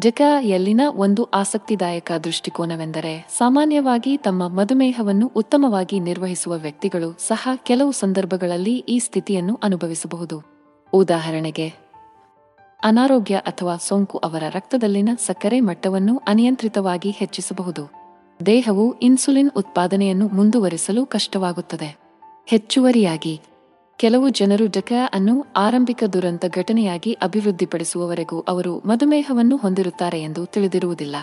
ಡೆಕಾಯಲ್ಲಿನ 0.00 0.80
ಒಂದು 0.94 1.24
ಆಸಕ್ತಿದಾಯಕ 1.24 2.12
ದೃಷ್ಟಿಕೋನವೆಂದರೆ 2.24 3.28
ಸಾಮಾನ್ಯವಾಗಿ 3.38 4.16
ತಮ್ಮ 4.16 4.48
ಮಧುಮೇಹವನ್ನು 4.48 5.32
ಉತ್ತಮವಾಗಿ 5.36 6.00
ನಿರ್ವಹಿಸುವ 6.00 6.52
ವ್ಯಕ್ತಿಗಳು 6.56 7.18
ಸಹ 7.28 7.48
ಕೆಲವು 7.62 7.92
ಸಂದರ್ಭಗಳಲ್ಲಿ 7.92 8.76
ಈ 8.76 8.98
ಸ್ಥಿತಿಯನ್ನು 8.98 9.60
ಅನುಭವಿಸಬಹುದು. 9.62 10.42
ಉದಾಹರಣೆಗೆ, 10.92 11.68
ಅನಾರೋಗ್ಯ 12.82 13.34
ಅಥವಾ 13.34 13.76
ಸೋಂಕು 13.76 14.18
ಅವರ 14.18 14.42
ರಕ್ತದಲ್ಲಿನ 14.48 15.08
ಸಕ್ಕರೆ 15.26 15.60
ಮಟ್ಟವನ್ನು 15.60 16.22
ಅನಿಯಂತ್ರಿತವಾಗಿ 16.28 17.10
ಹೆಚ್ಚಿಸಬಹುದು. 17.10 17.90
ದೇಹವು 18.46 18.98
ಇನ್ಸುಲಿನ್ 18.98 19.50
ಉತ್ಪಾದನೆಯನ್ನು 19.56 20.28
ಮುಂದುವರಿಸಲು 20.28 21.06
ಕಷ್ಟವಾಗುತ್ತದೆ. 21.06 21.96
ಹೆಚ್ಚುವರಿಯಾಗಿ 22.46 23.40
ಕೆಲವು 23.98 24.28
ಜನರು 24.28 24.66
ಡಕಾ 24.66 25.10
ಅನ್ನು 25.12 25.46
ಆರಂಭಿಕ 25.56 26.04
ದುರಂತ 26.12 26.44
ಘಟನೆಯಾಗಿ 26.54 27.12
ಅಭಿವೃದ್ಧಿಪಡಿಸುವವರೆಗೂ 27.12 28.40
ಅವರು 28.40 28.78
ಮಧುಮೇಹವನ್ನು 28.78 29.56
ಹೊಂದಿರುತ್ತಾರೆ 29.56 30.22
ಎಂದು 30.22 30.46
ತಿಳಿದಿರುವುದಿಲ್ಲ. 30.46 31.16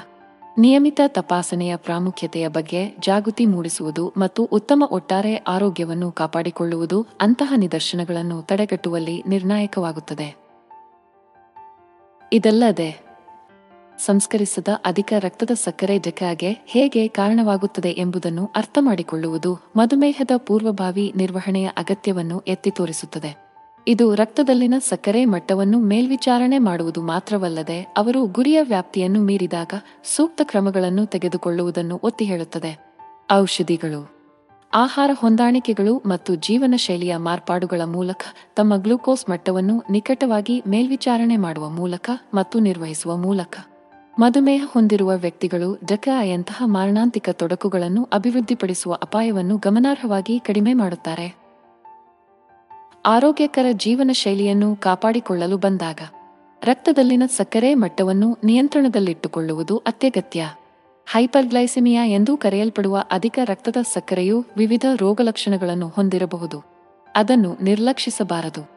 ನಿಯಮಿತ 0.57 1.01
ತಪಾಸಣೆಯ 1.07 1.75
ಪ್ರಾಮುಖ್ಯತೆಯ 1.75 2.47
ಬಗ್ಗೆ 2.47 2.95
ಜಾಗೃತಿ 2.99 3.45
ಮೂಡಿಸುವುದು 3.45 4.13
ಮತ್ತು 4.17 4.43
ಉತ್ತಮ 4.43 4.83
ಒಟ್ಟಾರೆ 4.91 5.35
ಆರೋಗ್ಯವನ್ನು 5.35 6.11
ಕಾಪಾಡಿಕೊಳ್ಳುವುದು 6.11 7.07
ಅಂತಹ 7.21 7.53
ನಿದರ್ಶನಗಳನ್ನು 7.57 8.41
ತಡೆಗಟ್ಟುವಲ್ಲಿ 8.41 9.23
ನಿರ್ಣಾಯಕವಾಗುತ್ತದೆ. 9.27 10.35
ಇದಲ್ಲದೆ 12.33 13.10
ಸಂಸ್ಕರಿಸದ 14.05 14.67
ಅಧಿಕ 14.85 15.13
ರಕ್ತದ 15.19 15.49
ಸಕ್ಕರೆ 15.63 15.99
ಜಕಾಗೆ 15.99 16.51
ಹೇಗೆ 16.65 17.07
ಕಾರಣವಾಗುತ್ತದೆ 17.07 17.89
ಎಂಬುದನ್ನು 17.89 18.49
ಅರ್ಥಮಾಡಿಕೊಳ್ಳುವುದು 18.55 19.53
ಮಧುಮೇಹದ 19.75 20.31
ಪೂರ್ವಭಾವಿ 20.37 21.13
ನಿರ್ವಹಣೆಯ 21.15 21.67
ಅಗತ್ಯವನ್ನು 21.67 22.39
ಎತ್ತಿ 22.39 22.71
ತೋರಿಸುತ್ತದೆ. 22.71 23.51
ಇದು 23.87 24.15
ರಕ್ತದಲ್ಲಿನ 24.15 24.73
ಸಕ್ಕರೆ 24.89 25.25
ಮಟ್ಟವನ್ನು 25.25 25.79
ಮೇಲ್ವಿಚಾರಣೆ 25.79 26.57
ಮಾಡುವುದು 26.57 27.01
ಮಾತ್ರವಲ್ಲದೆ 27.01 27.93
ಅವರು 27.97 28.25
ಗುರಿಯ 28.25 28.61
ವ್ಯಾಪ್ತಿಯನ್ನು 28.61 29.21
ಮೀರಿದಾಗ 29.21 29.73
ಸೂಕ್ತ 30.15 30.41
ಕ್ರಮಗಳನ್ನು 30.43 31.05
ತೆಗೆದುಕೊಳ್ಳುವುದನ್ನು 31.05 31.99
ಒತ್ತಿ 32.03 32.25
ಹೇಳುತ್ತದೆ 32.25 32.71
ಔಷಧಿಗಳು. 33.31 34.21
ಆಹಾರ 34.73 35.09
ಹೊಂದಾಣಿಕೆಗಳು 35.13 35.97
ಮತ್ತು 36.05 36.35
ಜೀವನ 36.35 36.73
ಶೈಲಿಯ 36.77 37.17
ಮಾರ್ಪಾಡುಗಳ 37.17 37.81
ಮೂಲಕ 37.85 38.21
ತಮ್ಮ 38.55 38.77
ಗ್ಲೂಕೋಸ್ 38.77 39.29
ಮಟ್ಟವನ್ನು 39.29 39.83
ನಿಕಟವಾಗಿ 39.89 40.63
ಮೇಲ್ವಿಚಾರಣೆ 40.67 41.37
ಮಾಡುವ 41.37 41.69
ಮೂಲಕ 41.69 42.09
ಮತ್ತು 42.33 42.59
ನಿರ್ವಹಿಸುವ 42.59 43.15
ಮೂಲಕ. 43.15 43.59
ಮಧುಮೇಹ 44.19 44.65
ಹೊಂದಿರುವ 44.67 45.15
ವ್ಯಕ್ತಿಗಳು 45.15 45.79
ಡಕಾಯಂತಹ 45.87 46.61
ಮಾರಣಾಂತಿಕ 46.65 47.29
ತೊಡಕುಗಳನ್ನು 47.31 48.09
ಅಭಿವೃದ್ಧಿಪಡಿಸುವ 48.13 48.93
ಅಪಾಯವನ್ನು 48.93 49.57
ಗಮನಾರ್ಹವಾಗಿ 49.57 50.39
ಕಡಿಮೆ 50.39 50.73
ಮಾಡುತ್ತಾರೆ. 50.73 51.35
ಆರೋಗ್ಯಕರ 53.05 53.65
ಜೀವನ 53.71 54.09
ಶೈಲಿಯನ್ನು 54.13 54.75
ಕಾಪಾಡಿಕೊಳ್ಳಲು 54.75 55.57
ಬಂದಾಗ, 55.57 55.99
ರಕ್ತದಲ್ಲಿನ 56.63 57.23
ಸಕ್ಕರೆ 57.25 57.73
ಮಟ್ಟವನ್ನು 57.73 58.37
ನಿಯಂತ್ರಣದಲ್ಲಿಟ್ಟುಕೊಳ್ಳುವುದು 58.43 59.77
ಅತ್ಯಗತ್ಯ. 59.77 60.45
ಹೈಪರ್ಗ್ಲೈಸೆಮಿಯಾ 61.05 62.05
ಎಂದು 62.05 62.37
ಕರೆಯಲ್ಪಡುವ 62.37 63.03
ಅಧಿಕ 63.11 63.39
ರಕ್ತದ 63.45 63.75
ಸಕ್ಕರೆಯು 63.93 64.45
ವಿವಿಧ 64.57 64.85
ರೋಗಲಕ್ಷಣಗಳನ್ನು 64.95 65.87
ಹೊಂದಿರಬಹುದು. 65.87 66.63
ಅದನ್ನು 67.15 67.57
ನಿರ್ಲಕ್ಷಿಸಬಾರದು. 67.61 68.69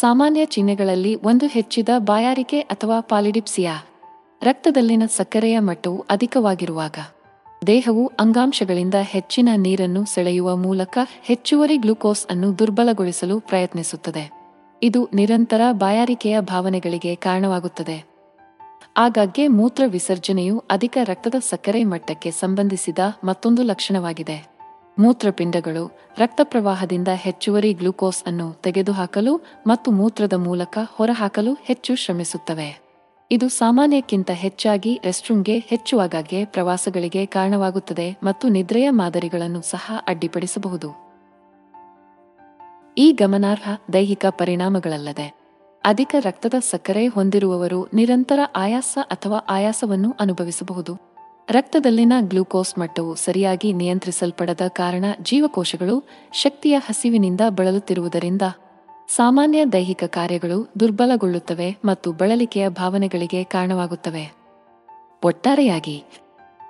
ಸಾಮಾನ್ಯ 0.00 0.44
ಚಿಹ್ನೆಗಳಲ್ಲಿ 0.44 1.14
ಒಂದು 1.14 1.46
ಹೆಚ್ಚಿದ 1.46 1.88
ಬಾಯಾರಿಕೆ 1.98 2.60
ಅಥವಾ 2.60 3.00
ಪಾಲಿಡಿಪ್ಸಿಯಾ. 3.00 3.84
ರಕ್ತದಲ್ಲಿನ 4.42 5.02
ಸಕ್ಕರೆಯ 5.16 5.58
ಮಟ್ಟವು 5.58 6.04
ಅಧಿಕವಾಗಿರುವಾಗ 6.10 6.96
ದೇಹವು 7.66 8.12
ಅಂಗಾಂಶಗಳಿಂದ 8.20 8.94
ಹೆಚ್ಚಿನ 9.00 9.48
ನೀರನ್ನು 9.56 10.04
ಸೆಳೆಯುವ 10.04 10.56
ಮೂಲಕ 10.56 10.98
ಹೆಚ್ಚುವರಿ 11.22 11.76
ಗ್ಲುಕೋಸ್ 11.76 12.26
ಅನ್ನು 12.26 12.58
ದುರ್ಬಲಗೊಳಿಸಲು 12.58 13.40
ಪ್ರಯತ್ನಿಸುತ್ತದೆ. 13.40 14.30
ಇದು 14.82 15.08
ನಿರಂತರ 15.14 15.60
ಬಾಯಾರಿಕೆಯ 15.72 16.40
ಭಾವನೆಗಳಿಗೆ 16.40 17.14
ಕಾರಣವಾಗುತ್ತದೆ. 17.14 18.04
ಆಗಾಗ್ಗೆ 18.96 19.48
ಮೂತ್ರ 19.48 19.82
ವಿಸರ್ಜನೆಯು 19.86 20.64
ಅಧಿಕ 20.70 20.98
ರಕ್ತದ 21.04 21.34
ಸಕ್ಕರೆ 21.50 21.84
ಮಟ್ಟಕ್ಕೆ 21.84 22.30
ಸಂಬಂಧಿಸಿದ 22.30 22.98
ಮತ್ತೊಂದು 23.24 23.62
ಲಕ್ಷಣವಾಗಿದೆ. 23.62 24.46
ಮೂತ್ರಪಿಂಡಗಳು 24.98 25.98
ರಕ್ತ 26.18 26.40
ಪ್ರವಾಹದಿಂದ 26.42 27.08
ಹೆಚ್ಚುವರಿ 27.08 27.72
ಗ್ಲುಕೋಸ್ 27.72 28.24
ಅನ್ನು 28.26 28.52
ತೆಗೆದುಹಾಕಲು 28.52 29.40
ಮತ್ತು 29.66 29.90
ಮೂತ್ರದ 29.90 30.32
ಮೂಲಕ 30.32 30.78
ಹೊರಹಾಕಲು 30.84 31.54
ಹೆಚ್ಚು 31.54 31.94
ಶ್ರಮಿಸುತ್ತವೆ. 31.94 32.85
ಇದು 33.30 33.48
ಸಾಮಾನ್ಯಕ್ಕಿಂತ 33.48 34.30
ಹೆಚ್ಚಾಗಿ 34.30 35.00
ರೆಸ್ಟ್ರೂಮ್ಗೆ 35.04 35.58
ಹೆಚ್ಚು 35.58 36.00
ಆಗಾಗ್ಗೆ 36.00 36.44
ಪ್ರವಾಸಗಳಿಗೆ 36.44 37.26
ಕಾರಣವಾಗುತ್ತದೆ 37.26 38.18
ಮತ್ತು 38.22 38.48
ನಿದ್ರೆಯ 38.48 38.90
ಮಾದರಿಗಳನ್ನು 38.90 39.62
ಸಹ 39.62 39.92
ಅಡ್ಡಿಪಡಿಸಬಹುದು. 40.08 40.88
ಈ 42.98 43.12
ಗಮನಾರ್ಹ 43.12 43.68
ದೈಹಿಕ 43.92 44.26
ಪರಿಣಾಮಗಳಲ್ಲದೆ 44.30 45.34
ಅಧಿಕ 45.84 46.14
ರಕ್ತದ 46.20 46.54
ಸಕ್ಕರೆ 46.60 47.06
ಹೊಂದಿರುವವರು 47.06 47.88
ನಿರಂತರ 47.94 48.38
ಆಯಾಸ 48.56 48.98
ಅಥವಾ 49.02 49.36
ಆಯಾಸವನ್ನು 49.48 50.16
ಅನುಭವಿಸಬಹುದು. 50.20 50.94
ರಕ್ತದಲ್ಲಿನ 51.48 52.12
ಗ್ಲೂಕೋಸ್ 52.20 52.78
ಮಟ್ಟವು 52.78 53.14
ಸರಿಯಾಗಿ 53.14 53.72
ನಿಯಂತ್ರಿಸಲ್ಪಡದ 53.72 54.60
ಕಾರಣ 54.68 55.04
ಜೀವಕೋಶಗಳು 55.22 56.08
ಶಕ್ತಿಯ 56.32 56.78
ಹಸಿವಿನಿಂದ 56.78 57.40
ಬಳಲುತ್ತಿರುವುದರಿಂದ 57.48 58.42
ಸಾಮಾನ್ಯ 59.08 59.64
ದೈಹಿಕ 59.64 60.04
ಕಾರ್ಯಗಳು 60.06 60.72
ದುರ್ಬಲಗೊಳ್ಳುತ್ತವೆ 60.80 61.76
ಮತ್ತು 61.84 62.12
ಬಳಲಿಕೆಯ 62.12 62.68
ಭಾವನೆಗಳಿಗೆ 62.68 63.44
ಕಾರಣವಾಗುತ್ತವೆ. 63.44 64.32
ಒಟ್ಟಾರೆಯಾಗಿ, 65.24 66.04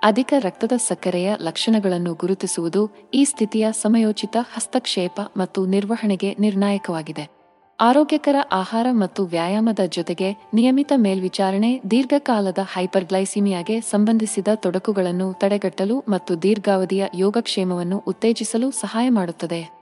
ಅಧಿಕ 0.03 0.33
ರಕ್ತದ 0.39 0.71
ಸಕ್ಕರೆಯ 0.77 1.33
ಲಕ್ಷಣಗಳನ್ನು 1.41 2.13
ಗುರುತಿಸುವುದು 2.13 2.89
ಈ 3.13 3.23
ಸ್ಥಿತಿಯ 3.23 3.67
ಸಮಯೋಚಿತ 3.71 4.37
ಹಸ್ತಕ್ಷೇಪ 4.53 5.21
ಮತ್ತು 5.37 5.65
ನಿರ್ವಹಣೆಗೆ 5.65 6.35
ನಿರ್ಣಾಯಕವಾಗಿದೆ. 6.39 7.37
ಆರೋಗ್ಯಕರ 7.79 8.35
ಆಹಾರ 8.51 8.87
ಮತ್ತು 8.91 9.25
ವ್ಯಾಯಾಮದ 9.25 9.79
ಜೊತೆಗೆ 9.89 10.47
ನಿಯಮಿತ 10.53 10.91
ಮೇಲ್ವಿಚಾರಣೆ 10.95 11.81
ದೀರ್ಘಕಾಲದ 11.91 12.57
ಹೈಪರ್ಗ್ಲೈಸಿಮಿಯಾಗೆ 12.73 13.81
ಸಂಬಂಧಿಸಿದ 13.81 14.47
ತೊಡಕುಗಳನ್ನು 14.55 15.33
ತಡೆಗಟ್ಟಲು 15.33 15.99
ಮತ್ತು 16.09 16.41
ದೀರ್ಘಾವಧಿಯ 16.41 17.05
ಯೋಗಕ್ಷೇಮವನ್ನು 17.15 18.03
ಉತ್ತೇಜಿಸಲು 18.07 18.71
ಸಹಾಯ 18.71 19.09
ಮಾಡುತ್ತದೆ. 19.09 19.76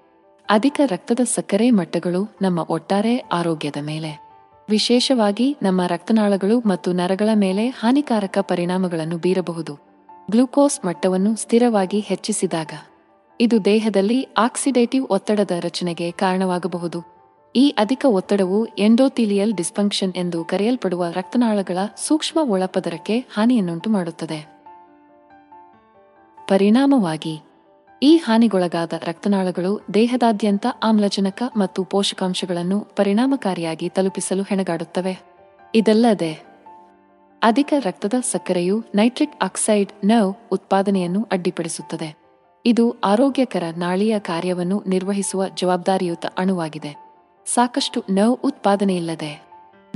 ಅಧಿಕ 0.49 0.81
ರಕ್ತದ 0.85 1.19
ಸಕ್ಕರೆ 1.23 1.69
ಮಟ್ಟಗಳು 1.69 2.37
ನಮ್ಮ 2.41 2.59
ಒಟ್ಟಾರೆ 2.69 3.17
ಆರೋಗ್ಯದ 3.17 3.75
ಮೇಲೆ. 3.81 4.25
ವಿಶೇಷವಾಗಿ 4.69 5.57
ನಮ್ಮ 5.63 5.81
ರಕ್ತನಾಳಗಳು 5.87 6.59
ಮತ್ತು 6.59 6.93
ನರಗಳ 6.93 7.29
ಮೇಲೆ 7.33 7.67
ಹಾನಿಕಾರಕ 7.67 8.37
ಪರಿಣಾಮಗಳನ್ನು 8.41 9.17
ಬೀರಬಹುದು. 9.17 9.73
ಗ್ಲೂಕೋಸ್ 10.31 10.85
ಮಟ್ಟವನ್ನು 10.85 11.35
ಸ್ಥಿರವಾಗಿ 11.35 11.99
ಹೆಚ್ಚಿಸಿದಾಗ 11.99 12.71
ಇದು 13.41 13.65
ದೇಹದಲ್ಲಿ 13.65 14.27
ಆಕ್ಸಿಡೇಟಿವ್ 14.37 15.07
ಒತ್ತಡದ 15.09 15.51
ರಚನೆಗೆ 15.59 16.11
ಕಾರಣವಾಗಬಹುದು. 16.11 17.01
ಈ 17.55 17.75
ಅಧಿಕ 17.77 18.05
ಒತ್ತಡವು 18.09 18.65
ಎಂಡೋಥಿಲಿಯಲ್ 18.65 19.53
ಡಿಸ್ಫಂಕ್ಷನ್ 19.53 20.13
ಎಂದು 20.15 20.43
ಕರೆಯಲ್ಪಡುವ 20.43 21.05
ರಕ್ತನಾಳಗಳ 21.13 21.77
ಸೂಕ್ಷ್ಮ 22.07 22.39
ಒಳಪದರಕ್ಕೆ 22.51 23.19
ಹಾನಿಯನ್ನುಂಟು 23.19 23.89
ಮಾಡುತ್ತದೆ 23.89 24.55
ಪರಿಣಾಮವಾಗಿ 26.47 27.41
ಈ 28.05 28.17
ಹಾನಿಗೊಳಗಾದ 28.17 28.93
ರಕ್ತನಾಳಗಳು 29.03 29.81
ದೇಹದಾದ್ಯಂತ 29.93 30.65
ಆಮ್ಲಜನಕ 30.83 31.43
ಮತ್ತು 31.57 31.83
ಪೋಷಕಾಂಶಗಳನ್ನು 31.83 32.79
ಪರಿಣಾಮಕಾರಿಯಾಗಿ 32.79 33.89
ತಲುಪಿಸಲು 33.89 34.43
ಹೆಣಗಾಡುತ್ತವೆ. 34.43 35.13
ಇದಲ್ಲದೆ, 35.75 36.31
ಅಧಿಕ 37.41 37.73
ರಕ್ತದ 37.79 38.13
ಸಕ್ಕರೆಯು 38.31 38.75
ನೈಟ್ರಿಕ್ 38.95 39.37
ಆಕ್ಸೈಡ್ 39.43 39.91
ನವ್ 40.05 40.29
ಉತ್ಪಾದನೆಯನ್ನು 40.51 41.27
ಅಡ್ಡಿಪಡಿಸುತ್ತದೆ. 41.31 42.09
ಇದು 42.65 42.85
ಆರೋಗ್ಯಕರ 43.03 43.63
ನಾಳೀಯ 43.77 44.19
ಕಾರ್ಯವನ್ನು 44.19 44.83
ನಿರ್ವಹಿಸುವ 44.87 45.47
ಜವಾಬ್ದಾರಿಯುತ 45.55 46.25
ಅಣುವಾಗಿದೆ. 46.37 46.91
ಸಾಕಷ್ಟು 47.45 48.03
ನವ್ 48.09 48.37
ಉತ್ಪಾದನೆಯಿಲ್ಲದೆ, 48.43 49.33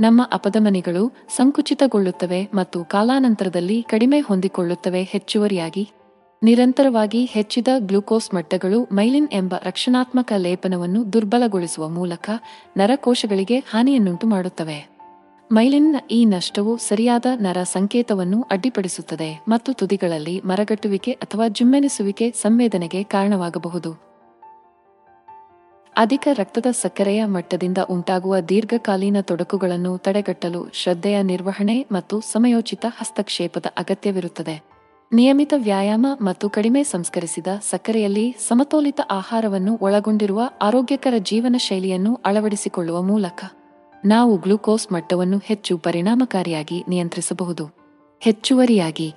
ನಮ್ಮ 0.00 0.20
ಅಪಧಮನಿಗಳು 0.32 1.04
ಸಂಕುಚಿತಗೊಳ್ಳುತ್ತವೆ 1.36 2.42
ಮತ್ತು 2.54 2.84
ಕಾಲಾನಂತರದಲ್ಲಿ 2.84 3.82
ಕಡಿಮೆ 3.82 4.20
ಹೊಂದಿಕೊಳ್ಳುತ್ತವೆ 4.20 5.02
ಹೆಚ್ಚುವರಿಯಾಗಿ 5.02 5.84
ನಿರಂತರವಾಗಿ 6.42 7.24
ಹೆಚ್ಚಿದ 7.24 7.68
ಗ್ಲೂಕೋಸ್ 7.78 8.34
ಮಟ್ಟಗಳು 8.34 8.84
ಮೈಲಿನ್ 8.84 9.28
ಎಂಬ 9.32 9.54
ರಕ್ಷಣಾತ್ಮಕ 9.62 10.32
ಲೇಪನವನ್ನು 10.36 11.12
ದುರ್ಬಲಗೊಳಿಸುವ 11.12 11.88
ಮೂಲಕ 11.88 12.30
ನರಕೋಶಗಳಿಗೆ 12.76 13.58
ಹಾನಿಯನ್ನುಂಟು 13.58 14.26
ಮಾಡುತ್ತವೆ. 14.26 14.88
ಮೈಲಿನ್ನ 15.52 15.96
ಈ 16.10 16.24
ನಷ್ಟವು 16.24 16.76
ಸರಿಯಾದ 16.76 17.26
ನರ 17.40 17.62
ಸಂಕೇತವನ್ನು 17.62 18.46
ಅಡ್ಡಿಪಡಿಸುತ್ತದೆ 18.50 19.44
ಮತ್ತು 19.48 19.72
ತುದಿಗಳಲ್ಲಿ 19.72 20.40
ಮರಗಟ್ಟುವಿಕೆ 20.40 21.12
ಅಥವಾ 21.12 21.48
ಜುಮ್ಮೆನಿಸುವಿಕೆ 21.48 22.30
ಸಂವೇದನೆಗೆ 22.30 23.02
ಕಾರಣವಾಗಬಹುದು. 23.02 23.92
ಅಧಿಕ 25.96 26.28
ರಕ್ತದ 26.32 26.66
ಸಕ್ಕರೆಯ 26.70 27.24
ಮಟ್ಟದಿಂದ 27.24 27.78
ಉಂಟಾಗುವ 27.78 28.40
ದೀರ್ಘಕಾಲೀನ 28.40 29.16
ತೊಡಕುಗಳನ್ನು 29.20 29.98
ತಡೆಗಟ್ಟಲು 29.98 30.70
ಶ್ರದ್ಧೆಯ 30.72 31.22
ನಿರ್ವಹಣೆ 31.22 31.86
ಮತ್ತು 31.92 32.20
ಸಮಯೋಚಿತ 32.20 32.86
ಹಸ್ತಕ್ಷೇಪದ 32.88 33.66
ಅಗತ್ಯವಿರುತ್ತದೆ. 33.76 34.79
ನಿಯಮಿತ 35.12 35.54
ವ್ಯಾಯಾಮ 35.56 36.06
ಮತ್ತು 36.20 36.48
ಕಡಿಮೆ 36.48 36.82
ಸಂಸ್ಕರಿಸಿದ 36.82 37.46
ಸಕ್ಕರೆಯಲ್ಲಿ 37.70 38.36
ಸಮತೋಲಿತ 38.48 39.00
ಆಹಾರವನ್ನು 39.10 39.78
ಒಳಗೊಂಡಿರುವ 39.80 40.50
ಆರೋಗ್ಯಕರ 40.62 41.14
ಜೀವನ 41.22 41.56
ಶೈಲಿಯನ್ನು 41.58 42.14
ಅಳವಡಿಸಿಕೊಳ್ಳುವ 42.14 43.02
ಮೂಲಕ 43.02 43.44
ನಾವು 44.04 44.36
ಗ್ಲೂಕೋಸ್ 44.36 44.92
ಮಟ್ಟವನ್ನು 44.92 45.38
ಹೆಚ್ಚು 45.38 45.78
ಪರಿಣಾಮಕಾರಿಯಾಗಿ 45.78 46.84
ನಿಯಂತ್ರಿಸಬಹುದು. 46.88 47.76
ಹೆಚ್ಚುವರಿಯಾಗಿ 48.20 49.14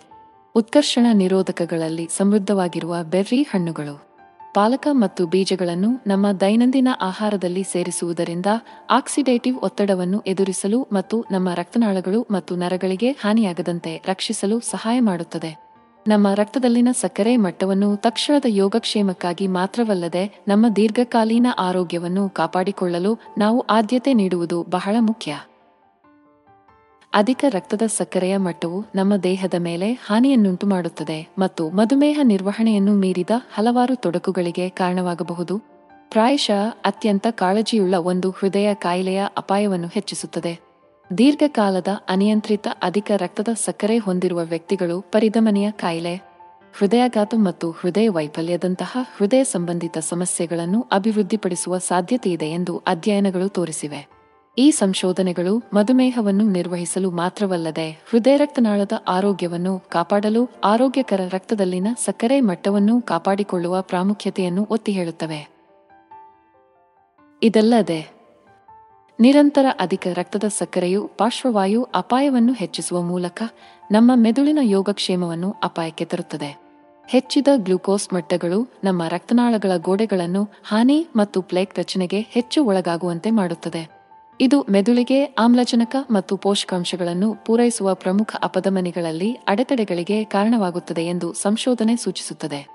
ಉತ್ಕರ್ಷಣ 0.55 1.05
ನಿರೋಧಕಗಳಲ್ಲಿ 1.13 2.09
ಸಮೃದ್ಧವಾಗಿರುವ 2.17 2.95
ಬೆರ್ರಿ 3.03 3.41
ಹಣ್ಣುಗಳು. 3.41 4.13
ಪಾಲಕ 4.53 4.87
ಮತ್ತು 4.91 5.27
ಬೀಜಗಳನ್ನು 5.27 6.03
ನಮ್ಮ 6.07 6.31
ದೈನಂದಿನ 6.31 6.87
ಆಹಾರದಲ್ಲಿ 7.01 7.63
ಸೇರಿಸುವುದರಿಂದ 7.63 8.45
ಆಕ್ಸಿಡೇಟಿವ್ 8.89 9.57
ಒತ್ತಡವನ್ನು 9.57 10.19
ಎದುರಿಸಲು 10.19 10.87
ಮತ್ತು 10.93 11.25
ನಮ್ಮ 11.31 11.49
ರಕ್ತನಾಳಗಳು 11.53 12.27
ಮತ್ತು 12.31 12.55
ನರಗಳಿಗೆ 12.55 13.11
ಹಾನಿಯಾಗದಂತೆ 13.11 14.01
ರಕ್ಷಿಸಲು 14.07 14.59
ಸಹಾಯ 14.59 14.99
ಮಾಡುತ್ತದೆ. 14.99 15.62
ನಮ್ಮ 16.07 16.27
ರಕ್ತದಲ್ಲಿನ 16.33 16.87
ಸಕ್ಕರೆ 17.01 17.37
ಮಟ್ಟವನ್ನು 17.37 17.95
ತಕ್ಷಣದ 17.95 18.45
ಯೋಗಕ್ಷೇಮಕ್ಕಾಗಿ 18.47 19.47
ಮಾತ್ರವಲ್ಲದೆ 19.47 20.43
ನಮ್ಮ 20.47 20.65
ದೀರ್ಘಕಾಲೀನ 20.75 21.47
ಆರೋಗ್ಯವನ್ನು 21.59 22.29
ಕಾಪಾಡಿಕೊಳ್ಳಲು 22.29 23.19
ನಾವು 23.37 23.59
ಆದ್ಯತೆ 23.59 24.13
ನೀಡುವುದು 24.13 24.65
ಬಹಳ 24.69 24.95
ಮುಖ್ಯ. 24.99 25.39
ಅಧಿಕ 27.13 27.45
ರಕ್ತದ 27.49 27.81
ಸಕ್ಕರೆಯ 27.97 28.37
ಮಟ್ಟವು 28.37 28.85
ನಮ್ಮ 28.95 29.15
ದೇಹದ 29.15 29.53
ಮೇಲೆ 29.57 29.93
ಹಾನಿಯನ್ನುಂಟು 29.93 30.67
ಮಾಡುತ್ತದೆ 30.67 31.33
ಮತ್ತು 31.37 31.69
ಮಧುಮೇಹ 31.69 32.19
ನಿರ್ವಹಣೆಯನ್ನು 32.23 32.93
ಮೀರಿದ 32.93 33.29
ಹಲವಾರು 33.55 33.95
ತೊಡಕುಗಳಿಗೆ 33.95 34.69
ಕಾರಣವಾಗಬಹುದು. 34.69 35.57
ಪ್ರಾಯಶಃ 36.09 36.69
ಅತ್ಯಂತ 36.85 37.27
ಕಾಳಜಿಯುಳ್ಳ 37.29 37.95
ಒಂದು 37.95 38.29
ಹೃದಯ 38.29 38.73
ಕಾಯಿಲೆಯ 38.73 39.25
ಅಪಾಯವನ್ನು 39.37 39.87
ಹೆಚ್ಚಿಸುತ್ತದೆ. 39.87 40.72
ದೀರ್ಘಕಾಲದ 41.11 41.87
ಅನಿಯಂತ್ರಿತ 42.09 42.67
ಅಧಿಕ 42.81 43.11
ರಕ್ತದ 43.17 43.47
ಸಕ್ಕರೆ 43.65 43.97
ಹೊಂದಿರುವ 43.97 44.41
ವ್ಯಕ್ತಿಗಳು 44.43 45.01
ಪರಿಧಮನಿಯ 45.01 45.71
ಕಾಯಿಲೆ, 45.71 46.13
ಹೃದಯಾಘಾತ 46.73 47.33
ಮತ್ತು 47.37 47.71
ಹೃದಯ 47.71 48.09
ವೈಫಲ್ಯದಂತಹ 48.09 48.97
ಹೃದಯ 49.17 49.43
ಸಂಬಂಧಿತ 49.43 49.97
ಸಮಸ್ಯೆಗಳನ್ನು 49.97 50.85
ಅಭಿವೃದ್ಧಿಪಡಿಸುವ 50.91 51.77
ಸಾಧ್ಯತೆಯಿದೆ 51.77 52.49
ಎಂದು 52.51 52.77
ಅಧ್ಯಯನಗಳು 52.87 53.49
ತೋರಿಸಿವೆ. 53.49 54.01
ಈ 54.57 54.71
ಸಂಶೋಧನೆಗಳು 54.71 55.63
ಮಧುಮೇಹವನ್ನು 55.73 56.43
ನಿರ್ವಹಿಸಲು 56.51 57.11
ಮಾತ್ರವಲ್ಲದೆ 57.11 57.87
ಹೃದಯ 58.09 58.37
ರಕ್ತನಾಳದ 58.37 58.91
ಆರೋಗ್ಯವನ್ನು 59.07 59.79
ಕಾಪಾಡಲು 59.89 60.49
ಆರೋಗ್ಯಕರ 60.63 61.21
ರಕ್ತದಲ್ಲಿನ 61.31 61.87
ಸಕ್ಕರೆ 62.05 62.39
ಮಟ್ಟವನ್ನು 62.41 63.01
ಕಾಪಾಡಿಕೊಳ್ಳುವ 63.01 63.81
ಪ್ರಾಮುಖ್ಯತೆಯನ್ನು 63.81 64.67
ಒತ್ತಿ 64.69 64.91
ಹೇಳುತ್ತವೆ 64.91 65.41
ಇದಲ್ಲದೆ 67.41 68.12
ನಿರಂತರ 69.19 69.65
ಅಧಿಕ 69.79 70.07
ರಕ್ತದ 70.13 70.43
ಸಕ್ಕರೆಯು 70.47 71.07
ಪಾರ್ಶ್ವವಾಯು 71.07 71.83
ಅಪಾಯವನ್ನು 71.83 72.53
ಹೆಚ್ಚಿಸುವ 72.53 73.01
ಮೂಲಕ 73.01 73.41
ನಮ್ಮ 73.91 74.11
ಮೆದುಳಿನ 74.15 74.59
ಯೋಗಕ್ಷೇಮವನ್ನು 74.61 75.55
ಅಪಾಯಕ್ಕೆ 75.63 76.05
ತರುತ್ತದೆ. 76.05 76.61
ಹೆಚ್ಚಿದ 77.07 77.47
ಗ್ಲೂಕೋಸ್ 77.55 78.13
ಮಟ್ಟಗಳು 78.13 78.67
ನಮ್ಮ 78.83 79.07
ರಕ್ತನಾಳಗಳ 79.07 79.71
ಗೋಡೆಗಳನ್ನು 79.77 80.49
ಹಾನಿ 80.63 81.07
ಮತ್ತು 81.15 81.41
ಪ್ಲೇಕ್ 81.41 81.79
ರಚನೆಗೆ 81.79 82.21
ಹೆಚ್ಚು 82.21 82.65
ಒಳಗಾಗುವಂತೆ 82.65 83.31
ಮಾಡುತ್ತದೆ. 83.31 83.89
ಇದು 84.41 84.65
ಮೆದುಳಿಗೆ 84.69 85.23
ಆಮ್ಲಜನಕ 85.25 85.95
ಮತ್ತು 86.11 86.37
ಪೋಷಕಾಂಶಗಳನ್ನು 86.37 87.35
ಪೂರೈಸುವ 87.45 87.93
ಪ್ರಮುಖ 87.93 88.35
ಅಪಧಮನಿಗಳಲ್ಲಿ 88.43 89.33
ಅಡೆತಡೆಗಳಿಗೆ 89.33 90.23
ಕಾರಣವಾಗುತ್ತದೆ 90.23 91.05
ಎಂದು 91.05 91.33
ಸಂಶೋಧನೆ 91.33 91.95
ಸೂಚಿಸುತ್ತದೆ. 91.95 92.67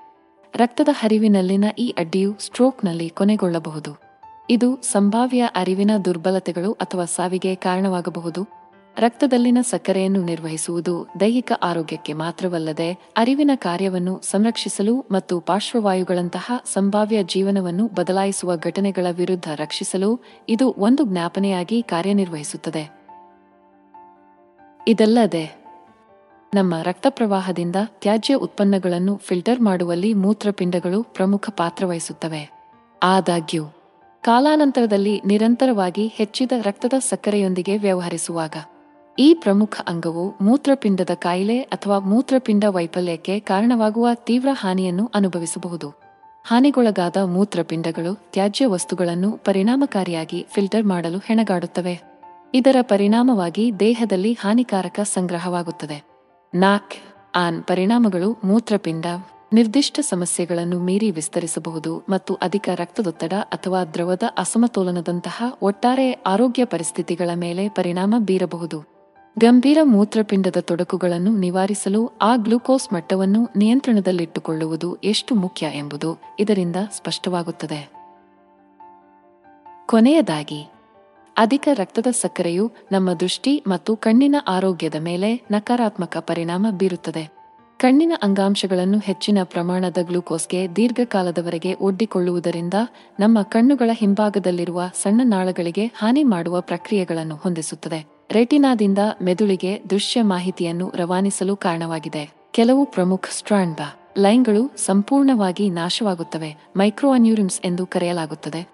ರಕ್ತದ 0.55 0.89
ಹರಿವಿನಲ್ಲಿನ 0.91 1.65
ಈ 1.79 1.95
ಅಡ್ಡಿಯು 1.97 2.35
ಸ್ಟ್ರೋಕ್ನಲ್ಲಿ 2.39 3.09
ಕೊನೆಗೊಳ್ಳಬಹುದು. 3.09 4.08
ಇದು 4.51 4.81
ಸಂಭಾವ್ಯ 4.81 5.49
ಅರಿವಿನ 5.55 5.91
ದುರ್ಬಲತೆಗಳು 6.05 6.71
ಅಥವಾ 6.71 7.05
ಸಾವಿಗೆ 7.05 7.55
ಕಾರಣವಾಗಬಹುದು. 7.55 8.47
ರಕ್ತದಲ್ಲಿನ 8.97 9.57
ಸಕ್ಕರೆಯನ್ನು 9.61 10.21
ನಿರ್ವಹಿಸುವುದು 10.21 11.07
ದೈಹಿಕ 11.19 11.51
ಆರೋಗ್ಯಕ್ಕೆ 11.63 12.13
ಮಾತ್ರವಲ್ಲದೆ 12.13 13.13
ಅರಿವಿನ 13.17 13.51
ಕಾರ್ಯವನ್ನು 13.55 14.21
ಸಂರಕ್ಷಿಸಲು 14.23 15.05
ಮತ್ತು 15.11 15.39
ಪಾರ್ಶ್ವವಾಯುಗಳಂತಹ 15.39 16.51
ಸಂಭಾವ್ಯ 16.73 17.23
ಜೀವನವನ್ನು 17.23 17.87
ಬದಲಾಯಿಸುವ 17.87 18.57
ಘಟನೆಗಳ 18.57 19.07
ವಿರುದ್ಧ 19.11 19.49
ರಕ್ಷಿಸಲು 19.55 20.19
ಇದು 20.49 20.75
ಒಂದು 20.77 21.03
ಜ್ಞಾಪನೆಯಾಗಿ 21.03 21.81
ಕಾರ್ಯನಿರ್ವಹಿಸುತ್ತದೆ. 21.81 22.91
ಇದಲ್ಲದೆ, 24.87 25.63
ನಮ್ಮ 26.53 26.73
ರಕ್ತ 26.83 27.05
ಪ್ರವಾಹದಿಂದ 27.09 27.75
ತ್ಯಾಜ್ಯ 27.85 28.33
ಉತ್ಪನ್ನಗಳನ್ನು 28.33 29.17
ಫಿಲ್ಟರ್ 29.17 29.59
ಮಾಡುವಲ್ಲಿ 29.59 30.13
ಮೂತ್ರಪಿಂಡಗಳು 30.13 31.03
ಪ್ರಮುಖ 31.03 31.49
ಪಾತ್ರವಹಿಸುತ್ತವೆ 31.49 32.51
ಆದಾಗ್ಯೂ 33.03 33.65
ಕಾಲಾನಂತರದಲ್ಲಿ 34.23 35.21
ನಿರಂತರವಾಗಿ 35.25 36.07
ಹೆಚ್ಚಿದ 36.07 36.51
ರಕ್ತದ 36.61 36.93
ಸಕ್ಕರೆಯೊಂದಿಗೆ 36.99 37.77
ವ್ಯವಹರಿಸುವಾಗ, 37.77 38.55
ಈ 39.19 39.33
ಪ್ರಮುಖ 39.33 39.81
ಅಂಗವು 39.87 40.33
ಮೂತ್ರಪಿಂಡದ 40.41 41.09
ಕಾಯಿಲೆ 41.13 41.59
ಅಥವಾ 41.61 41.99
ಮೂತ್ರಪಿಂಡ 41.99 42.63
ವೈಫಲ್ಯಕ್ಕೆ 42.67 43.39
ಕಾರಣವಾಗುವ 43.39 44.07
ತೀವ್ರ 44.13 44.47
ಹಾನಿಯನ್ನು 44.53 45.11
ಅನುಭವಿಸಬಹುದು. 45.15 45.89
ಹಾನಿಗೊಳಗಾದ 46.45 47.17
ಮೂತ್ರಪಿಂಡಗಳು 47.17 48.13
ತ್ಯಾಜ್ಯ 48.31 48.65
ವಸ್ತುಗಳನ್ನು 48.65 49.31
ಪರಿಣಾಮಕಾರಿಯಾಗಿ 49.31 50.45
ಫಿಲ್ಟರ್ 50.51 50.83
ಮಾಡಲು 50.83 51.17
ಹೆಣಗಾಡುತ್ತವೆ. 51.17 51.95
ಇದರ 52.53 52.75
ಪರಿಣಾಮವಾಗಿ 52.81 53.79
ದೇಹದಲ್ಲಿ 53.79 54.33
ಹಾನಿಕಾರಕ 54.33 54.99
ಸಂಗ್ರಹವಾಗುತ್ತದೆ. 54.99 56.03
ನಾಕ್ 56.53 56.95
ಆನ್ 57.35 57.63
ಪರಿಣಾಮಗಳು 57.63 58.29
ಮೂತ್ರಪಿಂಡ 58.43 59.05
ನಿರ್ದಿಷ್ಟ 59.53 59.99
ಸಮಸ್ಯೆಗಳನ್ನು 59.99 60.79
ಮೀರಿ 60.79 61.11
ವಿಸ್ತರಿಸಬಹುದು 61.11 62.03
ಮತ್ತು 62.09 62.33
ಅಧಿಕ 62.33 62.69
ರಕ್ತದೊತ್ತಡ 62.75 63.33
ಅಥವಾ 63.33 63.83
ದ್ರವದ 63.83 64.23
ಅಸಮತೋಲನದಂತಹ 64.37 65.43
ಒಟ್ಟಾರೆ 65.61 66.11
ಆರೋಗ್ಯ 66.11 66.65
ಪರಿಸ್ಥಿತಿಗಳ 66.65 67.29
ಮೇಲೆ 67.35 67.69
ಪರಿಣಾಮ 67.69 68.15
ಬೀರಬಹುದು. 68.17 68.83
ಗಂಭೀರ 69.39 69.77
ಮೂತ್ರಪಿಂಡದ 69.83 70.57
ತೊಡಕುಗಳನ್ನು 70.59 71.37
ನಿವಾರಿಸಲು 71.37 72.11
ಆ 72.21 72.35
ಗ್ಲೂಕೋಸ್ 72.35 72.93
ಮಟ್ಟವನ್ನು 72.93 73.49
ನಿಯಂತ್ರಣದಲ್ಲಿಟ್ಟುಕೊಳ್ಳುವುದು 73.55 74.95
ಎಷ್ಟು 74.95 75.35
ಮುಖ್ಯ 75.35 75.71
ಎಂಬುದು 75.73 76.21
ಇದರಿಂದ 76.39 76.75
ಸ್ಪಷ್ಟವಾಗುತ್ತದೆ. 76.91 77.91
ಕೊನೆಯದಾಗಿ, 79.85 80.71
ಅಧಿಕ 81.37 81.67
ರಕ್ತದ 81.73 82.07
ಸಕ್ಕರೆಯು 82.11 82.71
ನಮ್ಮ 82.91 83.13
ದೃಷ್ಟಿ 83.13 83.63
ಮತ್ತು 83.67 83.95
ಕಣ್ಣಿನ 83.95 84.35
ಆರೋಗ್ಯದ 84.47 84.95
ಮೇಲೆ 84.95 85.41
ನಕಾರಾತ್ಮಕ 85.51 86.17
ಪರಿಣಾಮ 86.17 86.67
ಬೀರುತ್ತದೆ. 86.71 87.38
ಕಣ್ಣಿನ 87.79 88.13
ಅಂಗಾಂಶಗಳನ್ನು 88.23 88.99
ಹೆಚ್ಚಿನ 88.99 89.37
ಪ್ರಮಾಣದ 89.43 89.97
ಗ್ಲೂಕೋಸ್ಗೆ 90.01 90.75
ದೀರ್ಘಕಾಲದವರೆಗೆ 90.75 91.73
ಒಡ್ಡಿಕೊಳ್ಳುವುದರಿಂದ 91.73 92.73
ನಮ್ಮ 93.19 93.41
ಕಣ್ಣುಗಳ 93.41 93.89
ಹಿಂಭಾಗದಲ್ಲಿರುವ 93.93 94.81
ಸಣ್ಣ 95.03 95.21
ನಾಳಗಳಿಗೆ 95.23 95.85
ಹಾನಿ 95.85 96.23
ಮಾಡುವ 96.23 96.61
ಪ್ರಕ್ರಿಯೆಗಳನ್ನು 96.61 97.35
ಹೊಂದಿಸುತ್ತದೆ. 97.35 98.07
ರೆಟಿನಾದಿಂದ 98.31 98.97
ಮೆದುಳಿಗೆ 99.21 99.81
ದೃಶ್ಯ 99.89 100.21
ಮಾಹಿತಿಯನ್ನು 100.21 100.91
ರವಾನಿಸಲು 100.95 101.55
ಕಾರಣವಾಗಿದೆ. 101.55 102.33
ಕೆಲವು 102.51 102.85
ಪ್ರಮುಖ 102.85 103.25
ಸ್ಟ್ರಾಂಡ್ 103.31 104.19
ಲೈನ್ಗಳು 104.19 104.77
ಸಂಪೂರ್ಣವಾಗಿ 104.77 105.69
ನಾಶವಾಗುತ್ತವೆ 105.69 106.57
ಮೈಕ್ರೋ 106.75 107.11
ಅನ್ಯೂರಿಮ್ಸ್ 107.11 107.61
ಎಂದು 107.65 107.85
ಕರೆಯಲಾಗುತ್ತದೆ. 107.85 108.69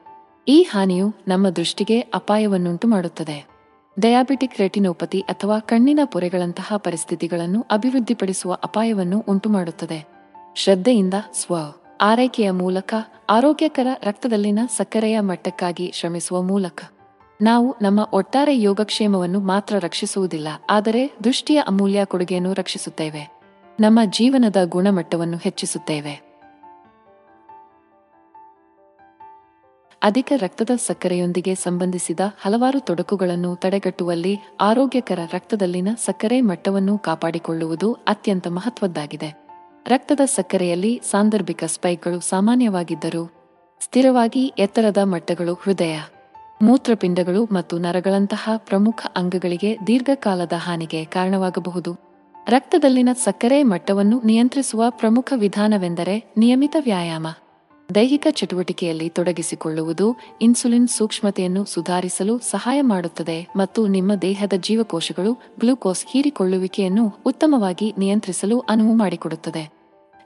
ಈ 0.48 0.62
ಹಾನಿಯು 0.62 1.13
ನಮ್ಮ 1.28 1.50
ದೃಷ್ಟಿಗೆ 1.50 2.00
ಅಪಾಯವನ್ನುಂಟು 2.00 2.88
ಮಾಡುತ್ತದೆ 2.88 3.55
ಡಯಾಬಿಟಿಕ್ 3.99 4.60
ರೆಟಿನೋಪತಿ 4.60 5.19
ಅಥವಾ 5.19 5.60
ಕಣ್ಣಿನ 5.60 5.99
ಪೊರೆಗಳಂತಹ 6.03 6.77
ಪರಿಸ್ಥಿತಿಗಳನ್ನು 6.77 7.65
ಅಭಿವೃದ್ಧಿಪಡಿಸುವ 7.71 8.53
ಅಪಾಯವನ್ನು 8.63 9.19
ಉಂಟುಮಾಡುತ್ತದೆ. 9.27 10.08
ಶ್ರದ್ಧೆಯಿಂದ 10.55 11.13
ಸ್ವ 11.34 11.55
ಆರೈಕೆಯ 12.01 12.51
ಮೂಲಕ 12.51 12.93
ಆರೋಗ್ಯಕರ 13.29 13.88
ರಕ್ತದಲ್ಲಿನ 14.03 14.60
ಸಕ್ಕರೆಯ 14.77 15.19
ಮಟ್ಟಕ್ಕಾಗಿ 15.19 15.91
ಶ್ರಮಿಸುವ 15.93 16.41
ಮೂಲಕ. 16.41 16.84
ನಾವು 17.41 17.75
ನಮ್ಮ 17.81 17.99
ಒಟ್ಟಾರೆ 18.13 18.62
ಯೋಗಕ್ಷೇಮವನ್ನು 18.62 19.39
ಮಾತ್ರ 19.39 19.75
ರಕ್ಷಿಸುವುದಿಲ್ಲ, 19.79 20.47
ಆದರೆ 20.69 21.12
ದೃಷ್ಟಿಯ 21.23 21.62
ಅಮೂಲ್ಯ 21.67 22.05
ಕೊಡುಗೆಯನ್ನು 22.05 22.53
ರಕ್ಷಿಸುತ್ತೇವೆ. 22.53 23.23
ನಮ್ಮ 23.79 23.99
ಜೀವನದ 24.05 24.55
ಗುಣಮಟ್ಟವನ್ನು 24.65 25.38
ಹೆಚ್ಚಿಸುತ್ತೇವೆ. 25.38 26.24
ಅಧಿಕ 30.06 30.34
ರಕ್ತದ 30.36 30.70
ಸಕ್ಕರೆಯೊಂದಿಗೆ 30.88 31.56
ಸಂಬಂಧಿಸಿದ 31.56 32.20
ಹಲವಾರು 32.41 32.80
ತೊಡಕುಗಳನ್ನು 32.80 33.52
ತಡೆಗಟ್ಟುವಲ್ಲಿ 33.56 34.34
ಆರೋಗ್ಯಕರ 34.62 35.20
ರಕ್ತದಲ್ಲಿನ 35.34 35.88
ಸಕ್ಕರೆ 36.06 36.41
ಮಟ್ಟವನ್ನು 36.41 36.98
ಕಾಪಾಡಿಕೊಳ್ಳುವುದು 36.98 37.88
ಅತ್ಯಂತ 38.08 38.48
ಮಹತ್ವದ್ದಾಗಿದೆ. 38.48 39.30
ರಕ್ತದ 39.88 40.20
ಸಕ್ಕರೆಯಲ್ಲಿ 40.26 40.91
ಸಾಂದರ್ಭಿಕ 41.12 41.63
ಸ್ಪೈಕ್ಗಳು 41.68 42.20
ಸಾಮಾನ್ಯವಾಗಿದ್ದರೂ 42.20 43.24
ಸ್ಥಿರವಾಗಿ 43.82 44.44
ಎತ್ತರದ 44.58 44.98
ಮಟ್ಟಗಳು 45.04 45.54
ಹೃದಯ, 45.54 45.96
ಮೂತ್ರಪಿಂಡಗಳು 46.62 47.41
ಮತ್ತು 47.52 47.78
ನರಗಳಂತಹ 47.78 48.50
ಪ್ರಮುಖ 48.58 49.00
ಅಂಗಗಳಿಗೆ 49.15 49.72
ದೀರ್ಘಕಾಲದ 49.88 50.54
ಹಾನಿಗೆ 50.58 51.02
ಕಾರಣವಾಗಬಹುದು. 51.06 51.94
ರಕ್ತದಲ್ಲಿನ 52.48 53.10
ಸಕ್ಕರೆ 53.24 53.63
ಮಟ್ಟವನ್ನು 53.63 54.20
ನಿಯಂತ್ರಿಸುವ 54.26 54.84
ಪ್ರಮುಖ 54.89 55.34
ವಿಧಾನವೆಂದರೆ 55.36 56.18
ನಿಯಮಿತ 56.38 56.76
ವ್ಯಾಯಾಮ. 56.80 57.28
ದೈಹಿಕ 57.93 58.28
ಚಟುವಟಿಕೆಯಲ್ಲಿ 58.32 59.10
ತೊಡಗಿಸಿಕೊಳ್ಳುವುದು 59.10 60.17
ಇನ್ಸುಲಿನ್ 60.41 60.88
ಸೂಕ್ಷ್ಮತೆಯನ್ನು 60.88 61.65
ಸುಧಾರಿಸಲು 61.65 62.39
ಸಹಾಯ 62.39 62.82
ಮಾಡುತ್ತದೆ 62.82 63.48
ಮತ್ತು 63.56 63.88
ನಿಮ್ಮ 63.88 64.15
ದೇಹದ 64.15 64.54
ಜೀವಕೋಶಗಳು 64.58 65.34
ಗ್ಲೂಕೋಸ್ 65.60 66.06
ಹೀರಿಕೊಳ್ಳುವಿಕೆಯನ್ನು 66.10 67.15
ಉತ್ತಮವಾಗಿ 67.26 67.93
ನಿಯಂತ್ರಿಸಲು 67.98 68.60
ಅನುವು 68.60 68.95
ಮಾಡಿಕೊಡುತ್ತದೆ. 68.95 69.74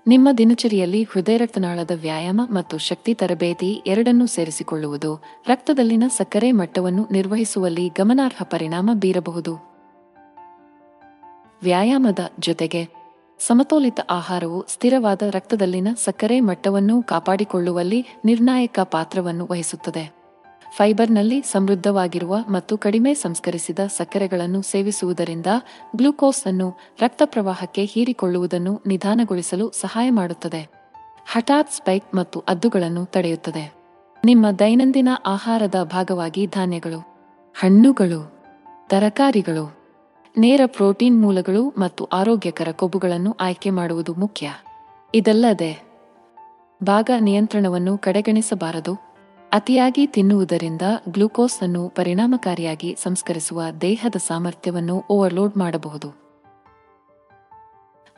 ನಿಮ್ಮ 0.08 0.30
ದಿನಚರಿಯಲ್ಲಿ 0.38 1.04
ಹೃದಯ 1.04 1.38
ರಕ್ತನಾಳದ 1.38 1.92
ವ್ಯಾಯಾಮ 2.02 2.42
ಮತ್ತು 2.50 2.78
ಶಕ್ತಿ 2.78 3.14
ತರಬೇತಿ 3.14 3.84
ಎರಡನ್ನೂ 3.88 4.26
ಸೇರಿಸಿಕೊಳ್ಳುವುದು 4.26 5.24
ರಕ್ತದಲ್ಲಿನ 5.48 6.04
ಸಕ್ಕರೆ 6.08 6.52
ಮಟ್ಟವನ್ನು 6.52 7.08
ನಿರ್ವಹಿಸುವಲ್ಲಿ 7.12 7.90
ಗಮನಾರ್ಹ 7.90 8.44
ಪರಿಣಾಮ 8.44 8.90
ಬೀರಬಹುದು. 8.94 9.70
ವ್ಯಾಯಾಮದ 11.64 12.20
ಜೊತೆಗೆ 12.40 12.99
ಸಮತೋಲಿತ 13.40 14.00
ಆಹಾರವು 14.10 14.66
ಸ್ಥಿರವಾದ 14.68 15.22
ರಕ್ತದಲ್ಲಿನ 15.22 15.88
ಸಕ್ಕರೆ 16.06 16.40
ಮಟ್ಟವನ್ನು 16.40 17.04
ಕಾಪಾಡಿಕೊಳ್ಳುವಲ್ಲಿ 17.04 18.06
ನಿರ್ಣಾಯಕ 18.26 18.80
ಪಾತ್ರವನ್ನು 18.84 19.48
ವಹಿಸುತ್ತದೆ. 19.52 20.20
ಫೈಬರ್ನಲ್ಲಿ 20.76 21.42
ಸಮೃದ್ಧವಾಗಿರುವ 21.42 22.38
ಮತ್ತು 22.50 22.78
ಕಡಿಮೆ 22.78 23.14
ಸಂಸ್ಕರಿಸಿದ 23.14 23.80
ಸಕ್ಕರೆಗಳನ್ನು 23.80 24.62
ಸೇವಿಸುವುದರಿಂದ 24.62 25.46
ಗ್ಲೂಕೋಸ್ 25.96 26.48
ಅನ್ನು 26.48 26.78
ರಕ್ತ 27.00 27.22
ಪ್ರವಾಹಕ್ಕೆ 27.26 27.86
ಹೀರಿಕೊಳ್ಳುವುದನ್ನು 27.86 28.82
ನಿಧಾನಗೊಳಿಸಲು 28.88 29.72
ಸಹಾಯ 29.72 30.10
ಮಾಡುತ್ತದೆ. 30.10 30.70
ಹಠಾತ್ 31.32 31.72
ಸ್ಪೈಕ್ 31.72 32.16
ಮತ್ತು 32.16 32.44
ಅದ್ದುಗಳನ್ನು 32.48 33.06
ತಡೆಯುತ್ತದೆ. 33.06 33.74
ನಿಮ್ಮ 34.26 34.52
ದೈನಂದಿನ 34.52 35.10
ಆಹಾರದ 35.26 35.76
ಭಾಗವಾಗಿ 35.84 36.48
ಧಾನ್ಯಗಳು, 36.48 37.00
ಹಣ್ಣುಗಳು, 37.60 38.34
ತರಕಾರಿಗಳು 38.90 39.79
ನೇರ 40.40 40.62
ಪ್ರೋಟೀನ್ 40.66 41.22
ಮೂಲಗಳು 41.22 41.74
ಮತ್ತು 41.78 42.06
ಆರೋಗ್ಯಕರ 42.06 42.68
ಕೊಬ್ಬುಗಳನ್ನು 42.72 43.32
ಆಯ್ಕೆ 43.40 43.70
ಮಾಡುವುದು 43.70 44.14
ಮುಖ್ಯ. 44.14 44.50
ಇದಲ್ಲದೆ, 45.16 45.84
ಭಾಗ 46.84 47.10
ನಿಯಂತ್ರಣವನ್ನು 47.20 47.98
ಕಡೆಗಣಿಸಬಾರದು. 47.98 48.94
ಅತಿಯಾಗಿ 49.52 50.08
ತಿನ್ನುವುದರಿಂದ 50.08 50.82
ಗ್ಲೂಕೋಸ್ 51.10 51.64
ಅನ್ನು 51.64 51.90
ಪರಿಣಾಮಕಾರಿಯಾಗಿ 51.90 52.96
ಸಂಸ್ಕರಿಸುವ 53.04 53.62
ದೇಹದ 53.82 54.16
ಸಾಮರ್ಥ್ಯವನ್ನು 54.16 55.04
ಓವರ್ಲೋಡ್ 55.10 55.58
ಮಾಡಬಹುದು. 55.58 56.16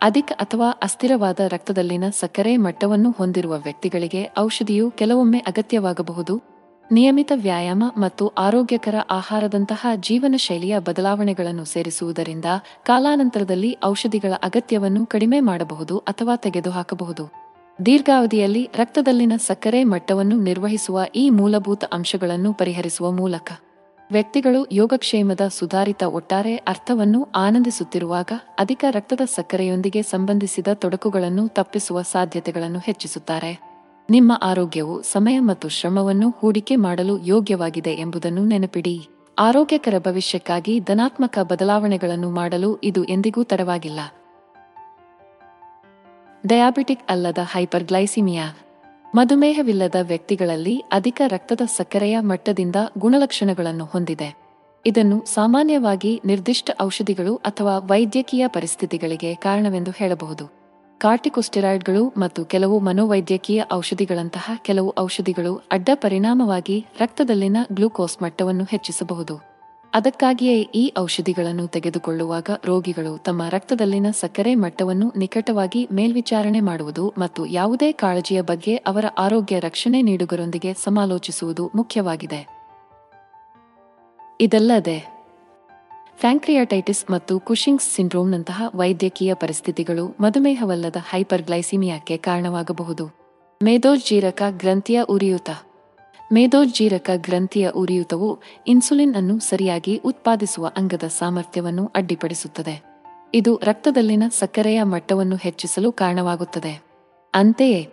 ಅಧಿಕ 0.01 0.31
ಅಥವಾ 0.36 0.69
ಅಸ್ಥಿರವಾದ 0.69 1.39
ರಕ್ತದಲ್ಲಿನ 1.39 2.03
ಸಕ್ಕರೆ 2.10 2.57
ಮಟ್ಟವನ್ನು 2.57 3.12
ಹೊಂದಿರುವ 3.12 3.57
ವ್ಯಕ್ತಿಗಳಿಗೆ 3.57 4.29
ಔಷಧಿಯು 4.38 4.91
ಕೆಲವೊಮ್ಮೆ 4.91 5.39
ಅಗತ್ಯವಾಗಬಹುದು. 5.39 6.50
ನಿಯಮಿತ 6.91 7.32
ವ್ಯಾಯಾಮ 7.36 7.84
ಮತ್ತು 7.97 8.27
ಆರೋಗ್ಯಕರ 8.27 8.95
ಆಹಾರದಂತಹ 9.10 9.88
ಜೀವನ 9.95 10.36
ಶೈಲಿಯ 10.38 10.80
ಬದಲಾವಣೆಗಳನ್ನು 10.80 11.65
ಸೇರಿಸುವುದರಿಂದ 11.65 12.45
ಕಾಲಾನಂತರದಲ್ಲಿ 12.84 13.77
ಔಷಧಿಗಳ 13.86 14.34
ಅಗತ್ಯವನ್ನು 14.43 15.06
ಕಡಿಮೆ 15.06 15.39
ಮಾಡಬಹುದು 15.39 15.97
ಅಥವಾ 15.97 16.36
ತೆಗೆದುಹಾಕಬಹುದು. 16.36 17.34
ದೀರ್ಘಾವಧಿಯಲ್ಲಿ 17.86 18.69
ರಕ್ತದಲ್ಲಿನ 18.75 19.32
ಸಕ್ಕರೆ 19.38 19.84
ಮಟ್ಟವನ್ನು 19.84 20.38
ನಿರ್ವಹಿಸುವ 20.39 21.01
ಈ 21.15 21.30
ಮೂಲಭೂತ 21.30 21.84
ಅಂಶಗಳನ್ನು 21.91 22.54
ಪರಿಹರಿಸುವ 22.54 23.12
ಮೂಲಕ 23.12 23.51
ವ್ಯಕ್ತಿಗಳು 24.12 24.67
ಯೋಗಕ್ಷೇಮದ 24.71 25.47
ಸುಧಾರಿತ 25.47 26.04
ಒಟ್ಟಾರೆ 26.04 26.56
ಅರ್ಥವನ್ನು 26.56 27.27
ಆನಂದಿಸುತ್ತಿರುವಾಗ 27.36 28.32
ಅಧಿಕ 28.60 28.86
ರಕ್ತದ 28.91 29.21
ಸಕ್ಕರೆಯೊಂದಿಗೆ 29.25 30.01
ಸಂಬಂಧಿಸಿದ 30.01 30.67
ತೊಡಕುಗಳನ್ನು 30.73 31.47
ತಪ್ಪಿಸುವ 31.47 32.01
ಸಾಧ್ಯತೆಗಳನ್ನು 32.01 32.80
ಹೆಚ್ಚಿಸುತ್ತಾರೆ. 32.80 33.70
ನಿಮ್ಮ 34.12 34.39
ಆರೋಗ್ಯವು 34.41 35.02
ಸಮಯ 35.02 35.39
ಮತ್ತು 35.39 35.69
ಶ್ರಮವನ್ನು 35.69 36.30
ಹೂಡಿಕೆ 36.30 36.76
ಮಾಡಲು 36.76 37.17
ಯೋಗ್ಯವಾಗಿದೆ 37.17 37.89
ಎಂಬುದನ್ನು 37.89 38.45
ನೆನಪಿಡಿ. 38.45 39.08
ಆರೋಗ್ಯಕರ 39.39 39.93
ಭವಿಷ್ಯಕ್ಕಾಗಿ 39.97 40.80
ಧನಾತ್ಮಕ 40.80 41.39
ಬದಲಾವಣೆಗಳನ್ನು 41.41 42.32
ಮಾಡಲು 42.32 42.78
ಇದು 42.84 43.04
ಎಂದಿಗೂ 43.04 43.43
ತಡವಾಗಿಲ್ಲ. 43.43 44.00
ಡಯಾಬಿಟಿಕ್ 46.47 47.02
ಅಲ್ಲದ 47.10 47.38
ಹೈಪರ್ಗ್ಲೈಸಿಮಿಯಾ. 47.41 48.58
ಮಧುಮೇಹವಿಲ್ಲದ 49.15 49.95
ವ್ಯಕ್ತಿಗಳಲ್ಲಿ 50.02 50.78
ಅಧಿಕ 50.78 51.21
ರಕ್ತದ 51.28 51.62
ಸಕ್ಕರೆಯ 51.78 52.19
ಮಟ್ಟದಿಂದ 52.19 52.76
ಗುಣಲಕ್ಷಣಗಳನ್ನು 52.97 53.86
ಹೊಂದಿದೆ. 53.86 54.36
ಇದನ್ನು 54.86 55.26
ಸಾಮಾನ್ಯವಾಗಿ 55.34 56.21
ನಿರ್ದಿಷ್ಟ 56.26 56.71
ಔಷಧಿಗಳು 56.82 57.36
ಅಥವಾ 57.36 57.78
ವೈದ್ಯಕೀಯ 57.78 58.47
ಪರಿಸ್ಥಿತಿಗಳಿಗೆ 58.47 59.36
ಕಾರಣವೆಂದು 59.36 59.91
ಹೇಳಬಹುದು. 59.91 60.61
ಕಾರ್ಟಿಕೋಸ್ಟೆರಾಯ್ಡ್ಗಳು 61.01 62.13
ಮತ್ತು 62.17 62.45
ಕೆಲವು 62.45 62.79
ಮನೋವೈದ್ಯಕೀಯ 62.79 63.63
ಔಷಧಿಗಳಂತಹ 63.73 64.51
ಕೆಲವು 64.61 64.93
ಔಷಧಿಗಳು 64.99 65.53
ಅಡ್ಡ 65.71 65.89
ಪರಿಣಾಮವಾಗಿ 65.93 66.85
ರಕ್ತದಲ್ಲಿನ 66.99 67.57
ಗ್ಲೂಕೋಸ್ 67.73 68.21
ಮಟ್ಟವನ್ನು 68.23 68.63
ಹೆಚ್ಚಿಸಬಹುದು. 68.63 69.35
ಅದಕ್ಕಾಗಿಯೇ 69.93 70.61
ಈ 70.61 70.93
ಔಷಧಿಗಳನ್ನು 70.99 71.67
ತೆಗೆದುಕೊಳ್ಳುವಾಗ 71.67 72.49
ರೋಗಿಗಳು 72.65 73.17
ತಮ್ಮ 73.17 73.41
ರಕ್ತದಲ್ಲಿನ 73.49 74.05
ಸಕ್ಕರೆ 74.11 74.55
ಮಟ್ಟವನ್ನು 74.55 75.13
ನಿಕಟವಾಗಿ 75.17 75.87
ಮೇಲ್ವಿಚಾರಣೆ 75.91 76.59
ಮಾಡುವುದು 76.59 77.13
ಮತ್ತು 77.17 77.45
ಯಾವುದೇ 77.45 77.91
ಕಾಳಜಿಯ 77.91 78.41
ಬಗ್ಗೆ 78.41 78.75
ಅವರ 78.75 79.05
ಆರೋಗ್ಯ 79.17 79.59
ರಕ್ಷಣೆ 79.59 80.01
ನೀಡುಗರೊಂದಿಗೆ 80.01 80.73
ಸಮಾಲೋಚಿಸುವುದು 80.73 81.71
ಮುಖ್ಯವಾಗಿದೆ. 81.75 82.41
ಇದಲ್ಲದೆ 84.41 85.20
ಫ್ಯಾಂಕ್ರಿಯಾಟೈಟಿಸ್ 86.21 87.12
ಮತ್ತು 87.12 87.39
ಕುಶಿಂಗ್ಸ್ 87.39 87.95
ಸಿಂಡ್ರೋಮ್ನಂತಹ 87.95 88.63
ವೈದ್ಯಕೀಯ 88.75 89.34
ಪರಿಸ್ಥಿತಿಗಳು 89.34 90.15
ಮಧುಮೇಹವಲ್ಲದ 90.19 90.95
ಹೈಪರ್ಗ್ಲೈಸಿಮಿಯಾಕ್ಕೆ 91.10 92.17
ಕಾರಣವಾಗಬಹುದು. 92.17 93.07
ಮೇದೋಜ್ಜೀರಕ 93.63 94.41
ಗ್ರಂಥಿಯ 94.49 95.03
ಉರಿಯೂತ. 95.03 95.49
ಮೇದೋಜ್ಜೀರಕ 96.34 97.10
ಗ್ರಂಥಿಯ 97.15 97.69
ಉರಿಯೂತವು 97.69 98.39
ಇನ್ಸುಲಿನ್ 98.67 99.15
ಅನ್ನು 99.15 99.39
ಸರಿಯಾಗಿ 99.39 99.97
ಉತ್ಪಾದಿಸುವ 99.97 100.71
ಅಂಗದ 100.77 101.03
ಸಾಮರ್ಥ್ಯವನ್ನು 101.03 101.91
ಅಡ್ಡಿಪಡಿಸುತ್ತದೆ. 101.95 102.84
ಇದು 103.34 103.62
ರಕ್ತದಲ್ಲಿನ 103.63 104.23
ಸಕ್ಕರೆಯ 104.39 104.84
ಮಟ್ಟವನ್ನು 104.84 105.36
ಹೆಚ್ಚಿಸಲು 105.36 105.91
ಕಾರಣವಾಗುತ್ತದೆ. 105.91 106.84
ಅಂತೆಯೇ 107.34 107.89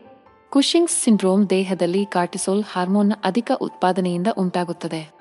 ಕುಶಿಂಗ್ಸ್ 0.50 1.04
ಸಿಂಡ್ರೋಮ್ 1.04 1.50
ದೇಹದಲ್ಲಿ 1.50 2.06
ಕಾರ್ಟಿಸೋಲ್ 2.06 2.64
ಹಾರ್ಮೋನ್ನ 2.72 3.12
ಅಧಿಕ 3.24 3.52
ಉತ್ಪಾದನೆಯಿಂದ 3.60 4.26
ಉಂಟಾಗುತ್ತದೆ. 4.38 5.17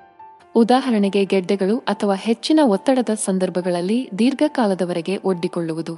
ಉದಾಹರಣೆಗೆ 0.58 1.26
ಗೆಡ್ಡೆಗಳು 1.26 1.78
ಅಥವಾ 1.78 2.16
ಹೆಚ್ಚಿನ 2.16 2.60
ಒತ್ತಡದ 2.64 3.10
ಸಂದರ್ಭಗಳಲ್ಲಿ 3.14 4.10
ದೀರ್ಘಕಾಲದವರೆಗೆ 4.20 5.18
ಒಡ್ಡಿಕೊಳ್ಳುವುದು. 5.18 5.96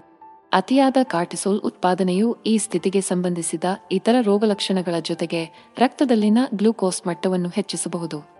ಅತಿಯಾದ 0.54 0.98
ಕಾರ್ಟಿಸೋಲ್ 1.04 1.62
ಉತ್ಪಾದನೆಯು 1.62 2.38
ಈ 2.46 2.58
ಸ್ಥಿತಿಗೆ 2.58 3.02
ಸಂಬಂಧಿಸಿದ 3.02 3.64
ಇತರ 3.92 4.16
ರೋಗಲಕ್ಷಣಗಳ 4.22 4.96
ಜೊತೆಗೆ 5.02 5.46
ರಕ್ತದಲ್ಲಿನ 5.78 6.38
ಗ್ಲೂಕೋಸ್ 6.54 7.08
ಮಟ್ಟವನ್ನು 7.08 7.50
ಹೆಚ್ಚಿಸಬಹುದು. 7.50 8.40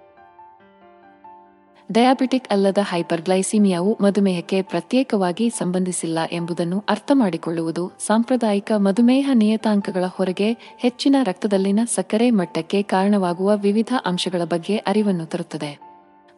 ಡಯಾಬಿಟಿಕ್ 1.92 2.48
ಅಲ್ಲದ 2.50 2.78
ಹೈಪರ್ಗ್ಲೈಸಿಮಿಯಾವು 2.82 3.98
ಮಧುಮೇಹಕ್ಕೆ 4.02 4.62
ಪ್ರತ್ಯೇಕವಾಗಿ 4.62 5.50
ಸಂಬಂಧಿಸಿಲ್ಲ 5.50 6.20
ಎಂಬುದನ್ನು 6.32 6.84
ಅರ್ಥಮಾಡಿಕೊಳ್ಳುವುದು 6.90 7.92
ಸಾಂಪ್ರದಾಯಿಕ 8.00 8.72
ಮಧುಮೇಹ 8.78 9.30
ನಿಯತಾಂಕಗಳ 9.34 10.04
ಹೊರಗೆ 10.08 10.58
ಹೆಚ್ಚಿನ 10.78 11.16
ರಕ್ತದಲ್ಲಿನ 11.24 11.80
ಸಕ್ಕರೆ 11.96 12.30
ಮಟ್ಟಕ್ಕೆ 12.30 12.82
ಕಾರಣವಾಗುವ 12.82 13.58
ವಿವಿಧ 13.58 13.94
ಅಂಶಗಳ 14.06 14.42
ಬಗ್ಗೆ 14.44 14.78
ಅರಿವನ್ನು 14.78 15.26
ತರುತ್ತದೆ. 15.26 15.89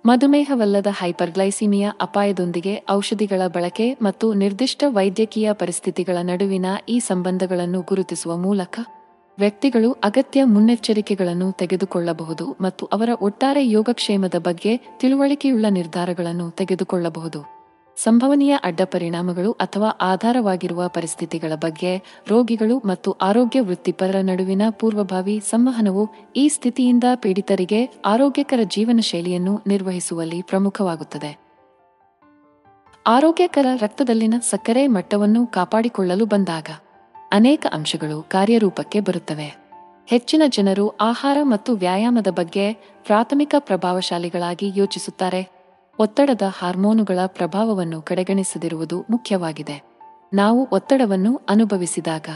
ಮಧುಮೇಹವಲ್ಲದ 0.06 0.88
ಹೈಪರ್ಗ್ಲೈಸಿಮಿಯಾ 0.92 1.98
ಅಪಾಯದೊಂದಿಗೆ 2.02 2.86
ಔಷಧಿಗಳ 2.90 3.42
ಬಳಕೆ 3.48 3.98
ಮತ್ತು 4.02 4.34
ನಿರ್ದಿಷ್ಟ 4.34 4.84
ವೈದ್ಯಕೀಯ 4.88 5.54
ಪರಿಸ್ಥಿತಿಗಳ 5.54 6.18
ನಡುವಿನ 6.22 6.66
ಈ 6.90 7.00
ಸಂಬಂಧಗಳನ್ನು 7.00 7.82
ಗುರುತಿಸುವ 7.82 8.38
ಮೂಲಕ 8.38 8.80
ವ್ಯಕ್ತಿಗಳು 9.40 9.92
ಅಗತ್ಯ 9.92 10.44
ಮುನ್ನೆಚ್ಚರಿಕೆಗಳನ್ನು 10.44 11.52
ತೆಗೆದುಕೊಳ್ಳಬಹುದು 11.52 12.58
ಮತ್ತು 12.62 12.86
ಅವರ 12.86 13.10
ಒಟ್ಟಾರೆ 13.22 13.70
ಯೋಗಕ್ಷೇಮದ 13.70 14.36
ಬಗ್ಗೆ 14.38 14.78
ತಿಳುವಳಿಕೆಯುಳ್ಳ 14.78 15.66
ನಿರ್ಧಾರಗಳನ್ನು 15.70 16.52
ತೆಗೆದುಕೊಳ್ಳಬಹುದು. 16.52 17.61
ಸಂಭವನೀಯ 17.96 18.58
ಅಡ್ಡಪರಿಣಾಮಗಳು 18.64 19.52
ಅಥವಾ 19.52 19.90
ಆಧಾರವಾಗಿರುವ 19.90 20.88
ಪರಿಸ್ಥಿತಿಗಳ 20.88 21.52
ಬಗ್ಗೆ 21.56 22.02
ರೋಗಿಗಳು 22.28 22.78
ಮತ್ತು 22.78 23.12
ಆರೋಗ್ಯ 23.12 23.62
ವೃತ್ತಿಪರರ 23.62 24.16
ನಡುವಿನ 24.22 24.62
ಪೂರ್ವಭಾವಿ 24.70 25.40
ಸಂವಹನವು 25.40 26.10
ಈ 26.36 26.48
ಸ್ಥಿತಿಯಿಂದ 26.48 27.04
ಪೀಡಿತರಿಗೆ 27.16 27.90
ಆರೋಗ್ಯಕರ 28.06 28.60
ಜೀವನ 28.64 29.00
ಶೈಲಿಯನ್ನು 29.00 29.62
ನಿರ್ವಹಿಸುವಲ್ಲಿ 29.68 30.42
ಪ್ರಮುಖವಾಗುತ್ತದೆ. 30.42 31.40
ಆರೋಗ್ಯಕರ 33.08 33.66
ರಕ್ತದಲ್ಲಿನ 33.76 34.34
ಸಕ್ಕರೆ 34.42 34.88
ಮಟ್ಟವನ್ನು 34.88 35.48
ಕಾಪಾಡಿಕೊಳ್ಳಲು 35.48 36.26
ಬಂದಾಗ 36.26 36.66
ಅನೇಕ 37.32 37.66
ಅಂಶಗಳು 37.74 38.26
ಕಾರ್ಯರೂಪಕ್ಕೆ 38.30 39.00
ಬರುತ್ತವೆ. 39.00 39.62
ಹೆಚ್ಚಿನ 40.08 40.42
ಜನರು 40.48 40.90
ಆಹಾರ 40.90 41.38
ಮತ್ತು 41.44 41.76
ವ್ಯಾಯಾಮದ 41.76 42.28
ಬಗ್ಗೆ 42.28 42.74
ಪ್ರಾಥಮಿಕ 43.06 43.56
ಪ್ರಭಾವಶಾಲಿಗಳಾಗಿ 43.60 44.72
ಯೋಚಿಸುತ್ತಾರೆ. 44.76 45.61
ಒತ್ತಡದ 46.02 46.42
ಹಾರ್ಮೋನುಗಳ 46.60 47.20
ಪ್ರಭಾವವನ್ನು 47.26 48.02
ಕಡೆಗಣಿಸದಿರುವುದು 48.02 49.06
ಮುಖ್ಯವಾಗಿದೆ. 49.10 49.84
ನಾವು 50.34 50.68
ಒತ್ತಡವನ್ನು 50.72 51.42
ಅನುಭವಿಸಿದಾಗ, 51.50 52.28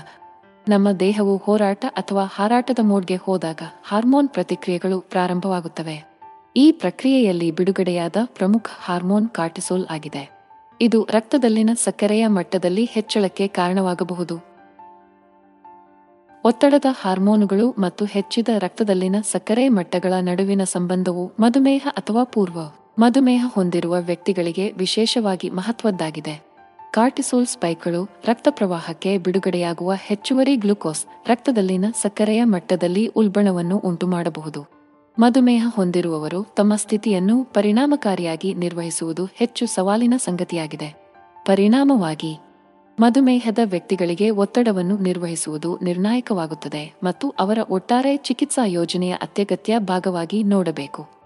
ನಮ್ಮ 0.69 0.91
ದೇಹವು 0.91 1.37
ಹೋರಾಟ 1.37 1.85
ಅಥವಾ 1.89 2.23
ಹಾರಾಟದ 2.35 2.79
ಮೋಡ್ಗೆ 2.81 3.15
ಹೋದಾಗ 3.15 3.61
ಹಾರ್ಮೋನ್ 3.87 4.29
ಪ್ರತಿಕ್ರಿಯೆಗಳು 4.29 4.99
ಪ್ರಾರಂಭವಾಗುತ್ತವೆ. 4.99 6.05
ಈ 6.55 6.71
ಪ್ರಕ್ರಿಯೆಯಲ್ಲಿ 6.71 7.51
ಬಿಡುಗಡೆಯಾದ 7.51 8.15
ಪ್ರಮುಖ 8.25 8.65
ಹಾರ್ಮೋನ್ 8.83 9.29
ಕಾರ್ಟಿಸೋಲ್ 9.29 9.85
ಆಗಿದೆ. 9.91 10.23
ಇದು 10.81 11.07
ರಕ್ತದಲ್ಲಿನ 11.11 11.69
ಸಕ್ಕರೆಯ 11.83 12.27
ಮಟ್ಟದಲ್ಲಿ 12.27 12.85
ಹೆಚ್ಚಳಕ್ಕೆ 12.85 13.47
ಕಾರಣವಾಗಬಹುದು. 13.47 14.35
ಒತ್ತಡದ 16.45 16.85
ಹಾರ್ಮೋನುಗಳು 17.01 17.69
ಮತ್ತು 17.71 18.05
ಹೆಚ್ಚಿದ 18.05 18.47
ರಕ್ತದಲ್ಲಿನ 18.59 19.15
ಸಕ್ಕರೆ 19.31 19.69
ಮಟ್ಟಗಳ 19.69 20.13
ನಡುವಿನ 20.21 20.63
ಸಂಬಂಧವು 20.63 21.31
ಮಧುಮೇಹ 21.39 21.87
ಅಥವಾ 21.91 22.23
ಪೂರ್ವ 22.23 22.59
ಮಧುಮೇಹ 22.99 23.45
ಹೊಂದಿರುವ 23.47 23.95
ವ್ಯಕ್ತಿಗಳಿಗೆ 23.99 24.71
ವಿಶೇಷವಾಗಿ 24.71 25.49
ಮಹತ್ವದ್ದಾಗಿದೆ. 25.49 26.45
ಕಾರ್ಟಿಸೋಲ್ 26.91 27.47
ಸ್ಪೈಕ್ಗಳು 27.47 28.09
ರಕ್ತ 28.25 28.47
ಪ್ರವಾಹಕ್ಕೆ 28.51 29.17
ಬಿಡುಗಡೆಯಾಗುವ 29.17 29.93
ಹೆಚ್ಚುವರಿ 29.95 30.55
ಗ್ಲುಕೋಸ್, 30.55 31.05
ರಕ್ತದಲ್ಲಿನ 31.27 31.85
ಸಕ್ಕರೆಯ 32.01 32.43
ಮಟ್ಟದಲ್ಲಿ 32.43 33.07
ಉಲ್ಬಣವನ್ನು 33.07 33.77
ಉಂಟುಮಾಡಬಹುದು. 33.77 34.65
ಮಧುಮೇಹ 35.19 35.67
ಹೊಂದಿರುವವರು 35.75 36.43
ತಮ್ಮ 36.43 36.75
ಸ್ಥಿತಿಯನ್ನು 36.75 37.43
ಪರಿಣಾಮಕಾರಿಯಾಗಿ 37.43 38.53
ನಿರ್ವಹಿಸುವುದು 38.53 39.25
ಹೆಚ್ಚು 39.25 39.65
ಸವಾಲಿನ 39.65 40.13
ಸಂಗತಿಯಾಗಿದೆ. 40.17 41.11
ಪರಿಣಾಮವಾಗಿ, 41.45 42.39
ಮಧುಮೇಹದ 42.99 43.59
ವ್ಯಕ್ತಿಗಳಿಗೆ 43.63 44.29
ಒತ್ತಡವನ್ನು 44.29 44.97
ನಿರ್ವಹಿಸುವುದು 44.97 45.79
ನಿರ್ಣಾಯಕವಾಗುತ್ತದೆ 45.83 46.93
ಮತ್ತು 47.03 47.29
ಅವರ 47.29 47.57
ಒಟ್ಟಾರೆ 47.69 48.17
ಚಿಕಿತ್ಸಾ 48.17 48.65
ಯೋಜನೆಯ 48.65 49.13
ಅತ್ಯಗತ್ಯ 49.13 49.79
ಭಾಗವಾಗಿ 49.79 50.43
ನೋಡಬೇಕು. 50.43 51.24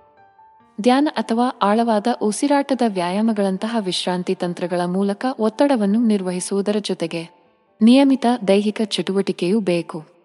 ಧ್ಯಾನ 0.81 1.07
ಅಥವಾ 1.11 1.45
ಆಳವಾದ 1.61 2.07
ಉಸಿರಾಟದ 2.21 2.81
ವ್ಯಾಯಾಮಗಳಂತಹ 2.87 3.77
ವಿಶ್ರಾಂತಿ 3.79 4.35
ತಂತ್ರಗಳ 4.35 4.81
ಮೂಲಕ 4.85 5.25
ಒತ್ತಡವನ್ನು 5.39 5.99
ನಿರ್ವಹಿಸುವುದರ 6.05 6.75
ಜೊತೆಗೆ 6.81 7.21
ನಿಯಮಿತ 7.81 8.25
ದೈಹಿಕ 8.47 8.81
ಚಟುವಟಿಕೆಯೂ 8.85 9.59
ಬೇಕು. 9.59 10.18